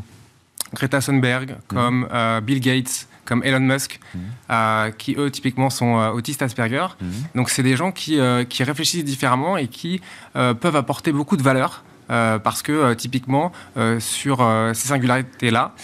Greta 0.75 1.01
Thunberg, 1.01 1.57
comme 1.67 2.01
mhm. 2.01 2.09
euh, 2.13 2.41
Bill 2.41 2.61
Gates, 2.61 3.09
comme 3.25 3.43
Elon 3.45 3.61
Musk, 3.61 4.01
mhm. 4.15 4.21
euh, 4.51 4.91
qui 4.91 5.15
eux 5.19 5.31
typiquement 5.31 5.71
sont 5.71 5.95
autistes 6.15 6.43
Asperger. 6.43 6.87
Mhm. 7.01 7.11
Donc 7.35 7.51
c'est 7.51 7.63
des 7.63 7.77
gens 7.77 7.93
qui, 7.93 8.19
qui, 8.49 8.65
réfléchissent 8.65 9.05
différemment 9.05 9.57
et 9.57 9.69
qui 9.69 10.01
peuvent 10.35 10.77
apporter 10.77 11.13
beaucoup 11.13 11.37
de 11.37 11.43
valeur. 11.43 11.85
parce 12.09 12.63
que 12.63 12.95
typiquement 12.95 13.53
sur 13.99 14.39
ces 14.73 14.89
singularités-là, 14.89 15.75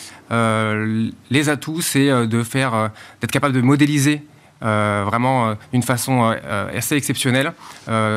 les 1.30 1.48
atouts 1.48 1.82
c'est 1.82 2.26
de 2.26 2.42
faire, 2.42 2.90
d'être 3.20 3.30
capable 3.30 3.54
de 3.54 3.60
modéliser 3.60 4.22
euh, 4.22 4.33
vraiment 4.64 5.48
euh, 5.48 5.54
d'une 5.72 5.82
façon 5.82 6.32
euh, 6.44 6.76
assez 6.76 6.96
exceptionnelle, 6.96 7.52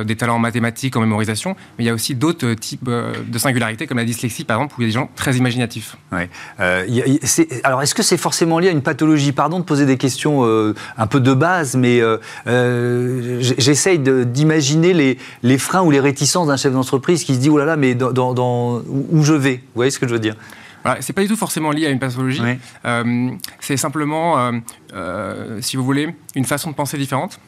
des 0.06 0.16
talents 0.16 0.36
en 0.36 0.40
mathématiques, 0.40 0.96
en 0.96 1.02
mémorisation, 1.02 1.56
mais 1.78 1.84
il 1.84 1.88
y 1.88 1.90
a 1.90 1.94
aussi 1.94 2.16
d'autres 2.16 2.54
types 2.54 2.90
de 2.90 3.38
singularités, 3.38 3.88
comme 3.88 3.98
la 3.98 4.06
dyslexie 4.06 4.44
par 4.44 4.58
exemple, 4.58 4.76
où 4.78 4.82
il 4.82 4.86
y 4.86 4.88
a 4.88 4.90
des 4.90 4.94
gens 4.94 5.10
très 5.16 5.36
imaginatifs. 5.36 5.98
Ouais. 6.12 6.30
alors 7.64 7.82
est-ce 7.82 7.94
que 7.94 8.04
c'est 8.04 8.18
forcément 8.18 8.60
lié 8.60 8.70
à 8.70 8.72
une 8.72 8.82
pathologie? 8.82 9.32
Pardon 9.32 9.60
de 9.60 9.64
poser 9.64 9.86
des 9.86 9.98
questions 9.98 10.44
un 10.98 11.08
peu 11.08 11.20
de 11.20 11.34
base, 11.34 11.76
mais 11.76 12.02
j'essaye 13.42 14.00
d'imaginer 14.00 15.18
les, 15.44 15.58
freins 15.58 15.82
ou 15.82 15.92
les 15.92 16.00
réticences 16.00 16.48
d'un 16.48 16.58
chef 16.58 16.74
d'entreprise 16.74 17.24
qui 17.24 17.36
se 17.36 17.40
dit, 17.40 17.50
oh 17.50 17.58
là 17.58 17.66
là, 17.66 17.76
mais 17.76 17.96
où 18.02 19.24
je 19.24 19.34
vais? 19.34 19.56
Vous 19.56 19.76
voyez 19.76 19.92
ce 19.92 20.00
que 20.00 20.08
je 20.08 20.14
veux 20.14 20.20
dire? 20.20 20.36
C'est 21.00 21.14
pas 21.14 21.22
du 21.22 21.28
tout 21.28 21.36
forcément 21.36 21.72
lié 21.72 21.88
à 21.88 21.90
une 21.90 22.00
pathologie. 22.00 22.42
Euh, 22.86 23.32
c'est 23.60 23.78
simplement, 23.78 24.40
euh, 24.40 24.52
euh, 24.94 25.62
si 25.62 25.78
vous 25.78 25.84
voulez, 25.84 26.16
une 26.36 26.46
façon 26.46 26.72
de 26.72 26.76
penser 26.76 26.98
différente. 26.98 27.40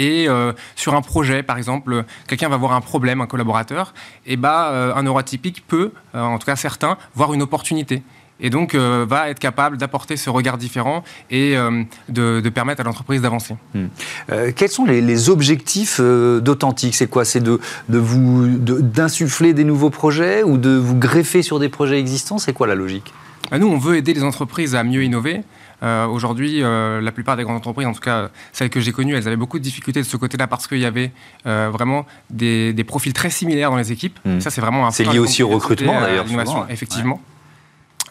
Et 0.00 0.28
sur 0.76 0.94
un 0.94 1.02
projet, 1.02 1.42
par 1.42 1.58
exemple, 1.58 2.04
quelqu'un 2.28 2.48
va 2.48 2.56
voir 2.56 2.72
un 2.72 2.80
problème, 2.80 3.20
un 3.20 3.26
collaborateur, 3.26 3.94
et 4.26 4.36
bah, 4.36 4.92
un 4.94 5.02
neurotypique 5.02 5.66
peut, 5.66 5.90
en 6.14 6.38
tout 6.38 6.46
cas 6.46 6.54
certains, 6.54 6.96
voir 7.16 7.34
une 7.34 7.42
opportunité 7.42 8.04
et 8.40 8.50
donc 8.50 8.74
euh, 8.74 9.06
va 9.08 9.28
être 9.30 9.38
capable 9.38 9.76
d'apporter 9.76 10.16
ce 10.16 10.30
regard 10.30 10.58
différent 10.58 11.02
et 11.30 11.56
euh, 11.56 11.82
de, 12.08 12.48
permettre 12.48 12.80
à 12.80 12.84
l'entreprise 12.84 13.22
d'avancer. 13.22 13.56
Hmm. 13.74 13.86
Euh, 14.30 14.52
quels 14.54 14.70
sont 14.70 14.84
les, 14.84 15.28
objectifs 15.28 16.00
d'Authentique 16.00 16.94
C'est 16.94 17.08
quoi? 17.08 17.24
C'est 17.24 17.40
de, 17.40 17.58
vous 17.88 18.46
d'insuffler 18.58 19.52
des 19.52 19.64
nouveaux 19.64 19.90
projets 19.90 20.42
ou 20.42 20.58
de 20.58 20.70
vous 20.70 20.94
greffer 20.94 21.42
sur 21.42 21.58
des 21.58 21.68
projets 21.68 21.98
existants? 21.98 22.38
C'est 22.38 22.52
quoi 22.52 22.66
la 22.66 22.74
logique? 22.74 23.12
Nous, 23.52 23.66
on 23.66 23.78
veut 23.78 23.96
aider 23.96 24.14
les 24.14 24.22
entreprises 24.22 24.74
à 24.74 24.84
mieux 24.84 25.02
innover. 25.02 25.42
Aujourd'hui, 25.82 26.60
la 26.60 27.12
plupart 27.12 27.36
des 27.36 27.42
grandes 27.42 27.56
entreprises, 27.56 27.86
en 27.86 27.92
tout 27.92 28.00
cas 28.00 28.28
celles 28.52 28.70
que 28.70 28.80
j'ai 28.80 28.92
connues, 28.92 29.14
elles 29.14 29.26
avaient 29.26 29.36
beaucoup 29.36 29.58
de 29.58 29.64
difficultés 29.64 30.00
de 30.00 30.06
ce 30.06 30.16
côté-là 30.16 30.46
parce 30.46 30.66
qu'il 30.66 30.78
y 30.78 30.86
avait 30.86 31.10
vraiment 31.44 32.06
des, 32.30 32.84
profils 32.86 33.12
très 33.12 33.30
similaires 33.30 33.70
dans 33.70 33.76
les 33.76 33.90
équipes. 33.90 34.18
Hmm. 34.24 34.40
Ça, 34.40 34.50
c'est 34.50 34.60
vraiment 34.60 34.86
un. 34.86 34.90
C'est 34.90 35.04
lié 35.04 35.18
aussi 35.18 35.42
au 35.42 35.48
recrutement, 35.48 36.00
d'ailleurs. 36.00 36.26
Effectivement. 36.70 37.20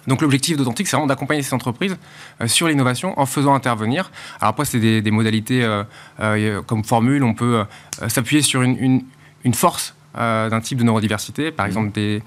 Donc 0.07 0.21
l'objectif 0.21 0.57
d'Authentique, 0.57 0.87
c'est 0.87 0.95
vraiment 0.95 1.07
d'accompagner 1.07 1.43
ces 1.43 1.53
entreprises 1.53 1.97
euh, 2.41 2.47
sur 2.47 2.67
l'innovation 2.67 3.19
en 3.19 3.25
faisant 3.25 3.53
intervenir. 3.53 4.11
Alors 4.39 4.51
après, 4.51 4.65
c'est 4.65 4.79
des, 4.79 5.11
modalités 5.11 5.63
euh, 5.63 5.83
euh, 6.21 6.61
comme 6.61 6.83
formule, 6.83 7.23
on 7.23 7.33
peut 7.33 7.63
s'appuyer 8.07 8.41
sur 8.41 8.61
une, 8.61 9.03
force 9.53 9.95
d'un 10.15 10.61
type 10.61 10.79
de 10.79 10.83
neurodiversité, 10.83 11.51
par 11.51 11.65
mmh. 11.65 11.69
exemple 11.69 11.91
des, 11.91 12.21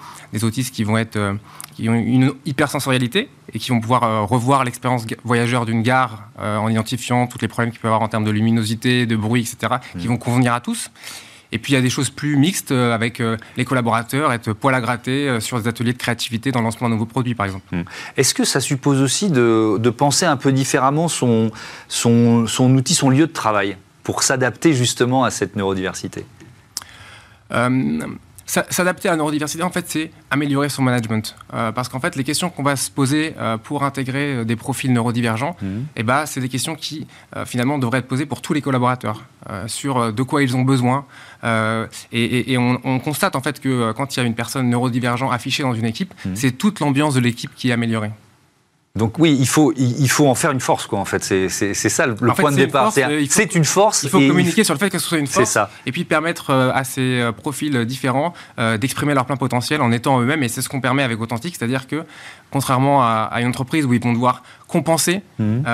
autistes 0.45 0.75
qui 0.75 0.85
vont 0.85 0.97
être 0.97 1.37
qui 1.75 1.89
ont 1.89 1.95
une 1.95 2.35
hypersensorialité 2.45 3.29
et 3.53 3.59
qui 3.59 3.71
vont 3.71 3.81
pouvoir 3.81 4.29
revoir 4.29 4.65
l'expérience 4.65 5.07
voyageur 5.25 5.67
d'une 5.67 5.83
gare 5.83 6.29
en 6.39 6.69
identifiant 6.69 7.27
tous 7.27 7.39
les 7.41 7.49
problèmes 7.49 7.71
qu'il 7.71 7.81
peut 7.81 7.89
y 7.89 7.91
avoir 7.91 8.03
en 8.03 8.09
termes 8.09 8.25
de 8.25 8.31
luminosité, 8.31 9.07
de 9.07 9.17
bruit, 9.17 9.43
etc., 9.43 9.75
qui 9.99 10.07
mmh. 10.07 10.11
vont 10.11 10.19
convenir 10.19 10.55
à 10.55 10.61
tous. 10.61 10.91
Et 11.53 11.59
puis 11.59 11.73
il 11.73 11.77
y 11.77 11.79
a 11.79 11.83
des 11.83 11.91
choses 11.91 12.11
plus 12.11 12.37
mixtes 12.37 12.73
euh, 12.73 12.95
avec 12.95 13.21
euh, 13.21 13.37
les 13.57 13.65
collaborateurs, 13.65 14.33
être 14.33 14.53
poil 14.53 14.75
à 14.75 14.81
gratter 14.81 15.29
euh, 15.29 15.41
sur 15.41 15.61
des 15.61 15.69
ateliers 15.69 15.93
de 15.93 15.99
créativité 15.99 16.53
dans 16.53 16.61
le 16.61 16.65
lancement 16.65 16.89
de 16.89 16.95
nouveaux 16.95 17.07
produits, 17.07 17.35
par 17.35 17.47
exemple. 17.47 17.65
Hmm. 17.75 17.83
Est-ce 18.17 18.35
que 18.35 18.45
ça 18.45 18.61
suppose 18.61 19.01
aussi 19.01 19.31
de, 19.31 19.91
penser 19.91 20.25
un 20.25 20.37
peu 20.37 20.53
différemment 20.53 21.09
son, 21.09 21.51
son, 21.89 22.47
son, 22.47 22.75
outil, 22.75 22.95
son 22.95 23.11
lieu 23.11 23.27
de 23.27 23.33
travail, 23.33 23.77
pour 24.05 24.23
s'adapter 24.23 24.73
justement 24.73 25.25
à 25.25 25.31
cette 25.31 25.57
neurodiversité? 25.57 26.25
S'adapter 28.51 29.07
à 29.07 29.13
la 29.13 29.17
neurodiversité, 29.17 29.63
en 29.63 29.71
fait, 29.71 29.85
c'est 29.89 30.11
améliorer 30.29 30.69
son 30.69 30.83
management. 30.83 31.37
Euh, 31.55 31.71
parce 31.71 31.89
qu'en 31.89 32.01
fait, 32.01 32.17
les 32.17 32.25
questions 32.25 32.51
qu'on 32.51 32.65
va 32.65 32.75
se 32.75 32.91
poser 32.91 33.35
euh, 33.39 33.57
pour 33.59 33.85
intégrer 33.85 34.35
euh, 34.35 34.45
des 34.45 34.57
profils 34.57 34.93
neurodivergents, 34.93 35.57
mhm. 35.63 35.87
eh 35.95 36.03
ben, 36.03 36.27
c'est 36.27 36.41
des 36.41 36.49
questions 36.49 36.75
qui, 36.75 37.07
finalement, 37.47 37.79
devraient 37.79 37.99
être 37.99 38.09
posées 38.09 38.27
pour 38.27 38.43
tous 38.43 38.53
les 38.53 38.61
collaborateurs, 38.61 39.23
sur 39.67 40.13
de 40.13 40.23
quoi 40.23 40.43
ils 40.43 40.57
ont 40.57 40.63
besoin. 40.63 41.07
et, 42.13 42.59
on, 42.59 42.99
constate, 42.99 43.37
en 43.37 43.41
fait, 43.41 43.61
que 43.61 43.93
quand 43.93 44.17
il 44.17 44.21
y 44.21 44.23
a 44.23 44.27
une 44.27 44.35
personne 44.35 44.69
neurodivergente 44.69 45.33
affichée 45.33 45.63
dans 45.63 45.75
une 45.75 45.87
équipe, 45.87 46.13
mhm. 46.25 46.35
c'est 46.35 46.53
toute 46.53 46.81
l'ambiance 46.81 47.15
de 47.15 47.21
l'équipe 47.21 47.55
qui 47.55 47.71
est 47.71 47.73
améliorée. 47.73 48.11
Donc 48.97 49.21
oui, 49.21 49.37
il 49.39 49.47
faut, 49.47 49.73
il 49.77 50.11
faut 50.11 50.27
en 50.27 50.35
faire 50.35 50.51
une 50.51 50.61
force, 50.61 50.87
quoi, 50.87 50.99
en 50.99 51.05
fait. 51.05 51.23
C'est 51.23 51.73
ça 51.73 52.07
le, 52.07 52.17
point 52.17 52.51
de 52.51 52.57
départ. 52.57 52.93
C'est 52.93 53.55
une 53.55 53.65
force. 53.65 54.03
Il 54.03 54.11
faut 54.11 54.19
communiquer 54.19 54.65
sur 54.65 54.75
le 54.75 54.81
fait 54.81 54.91
que 54.91 54.99
ce 54.99 55.07
soit 55.07 55.19
une 55.19 55.29
force. 55.29 55.51
Ça. 55.51 55.71
Et 55.87 55.93
puis 55.93 56.05
permettre 56.05 56.51
euh, 56.51 56.73
à 56.75 56.83
ces 56.83 57.21
euh, 57.21 57.33
profils 57.33 57.85
différents 57.85 58.35
euh, 58.59 58.79
d'exprimer 58.79 59.15
leur 59.15 59.27
plein 59.27 59.37
potentiel 59.37 59.81
en 59.81 59.93
étant 59.93 60.21
eux-mêmes. 60.21 60.43
Et 60.43 60.49
c'est 60.49 60.61
ce 60.61 60.69
qu'on 60.69 60.81
permet 60.81 61.05
avec 61.05 61.21
Authentique. 61.21 61.55
C'est-à-dire 61.57 61.87
que, 61.87 62.05
contrairement 62.51 63.03
à, 63.03 63.31
une 63.41 63.49
entreprise 63.49 63.87
où 63.87 63.93
ils 63.93 64.03
vont 64.03 64.13
devoir 64.13 64.43
compenser 64.71 65.23
mhm. 65.39 65.65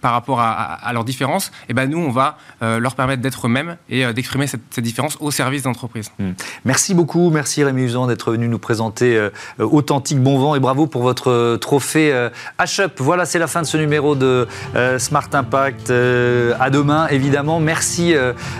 par 0.00 0.12
rapport 0.12 0.40
à, 0.40 0.90
leurs 0.92 1.04
différences, 1.04 1.46
et 1.46 1.70
eh 1.70 1.74
ben 1.74 1.88
nous, 1.88 1.98
on 1.98 2.10
va 2.10 2.36
leur 2.60 2.94
permettre 2.94 3.22
d'être 3.22 3.46
eux-mêmes 3.46 3.76
et 3.88 4.12
d'exprimer 4.12 4.46
cette, 4.46 4.80
différence 4.80 5.16
au 5.20 5.30
service 5.30 5.62
d'entreprise. 5.62 6.10
Mhm. 6.18 6.34
Merci 6.64 6.94
beaucoup. 6.94 7.30
Merci 7.30 7.64
Rémi 7.64 7.82
Usan 7.82 8.06
d'être 8.06 8.32
venu 8.32 8.48
nous 8.48 8.58
présenter 8.58 9.28
Authentique 9.58 10.20
Bon 10.22 10.38
Vent 10.38 10.54
et 10.54 10.60
bravo 10.60 10.86
pour 10.86 11.02
votre 11.02 11.56
trophée 11.56 12.12
H-Up. 12.58 12.92
Euh, 13.00 13.02
voilà, 13.02 13.24
c'est 13.26 13.38
la 13.38 13.46
fin 13.46 13.62
de 13.62 13.66
ce 13.66 13.76
numéro 13.76 14.14
de 14.14 14.46
euh, 14.74 14.98
Smart 14.98 15.28
Impact. 15.32 15.90
Euh, 15.90 16.54
à 16.60 16.70
demain, 16.70 17.06
évidemment. 17.08 17.60
Merci 17.60 18.14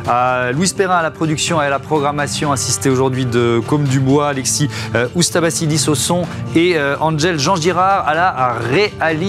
à 0.06 0.52
Louis 0.52 0.72
Perrin 0.76 0.96
à 0.96 1.02
la 1.02 1.10
production 1.10 1.60
et 1.62 1.66
à 1.66 1.70
la 1.70 1.78
programmation, 1.78 2.52
assisté 2.52 2.90
aujourd'hui 2.90 3.26
de 3.26 3.60
Comme 3.68 3.84
Dubois, 3.84 4.28
Alexis 4.28 4.68
Oustabassidis 5.14 5.88
au 5.88 5.94
son 5.94 6.22
et 6.54 6.76
Angel 7.00 7.38
Jean 7.38 7.56
Girard 7.56 8.06
à 8.06 8.14
la 8.14 8.52
réalisation. 8.54 9.23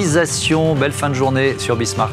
Belle 0.76 0.92
fin 0.92 1.10
de 1.10 1.14
journée 1.14 1.56
sur 1.58 1.78
Bismart. 1.78 2.12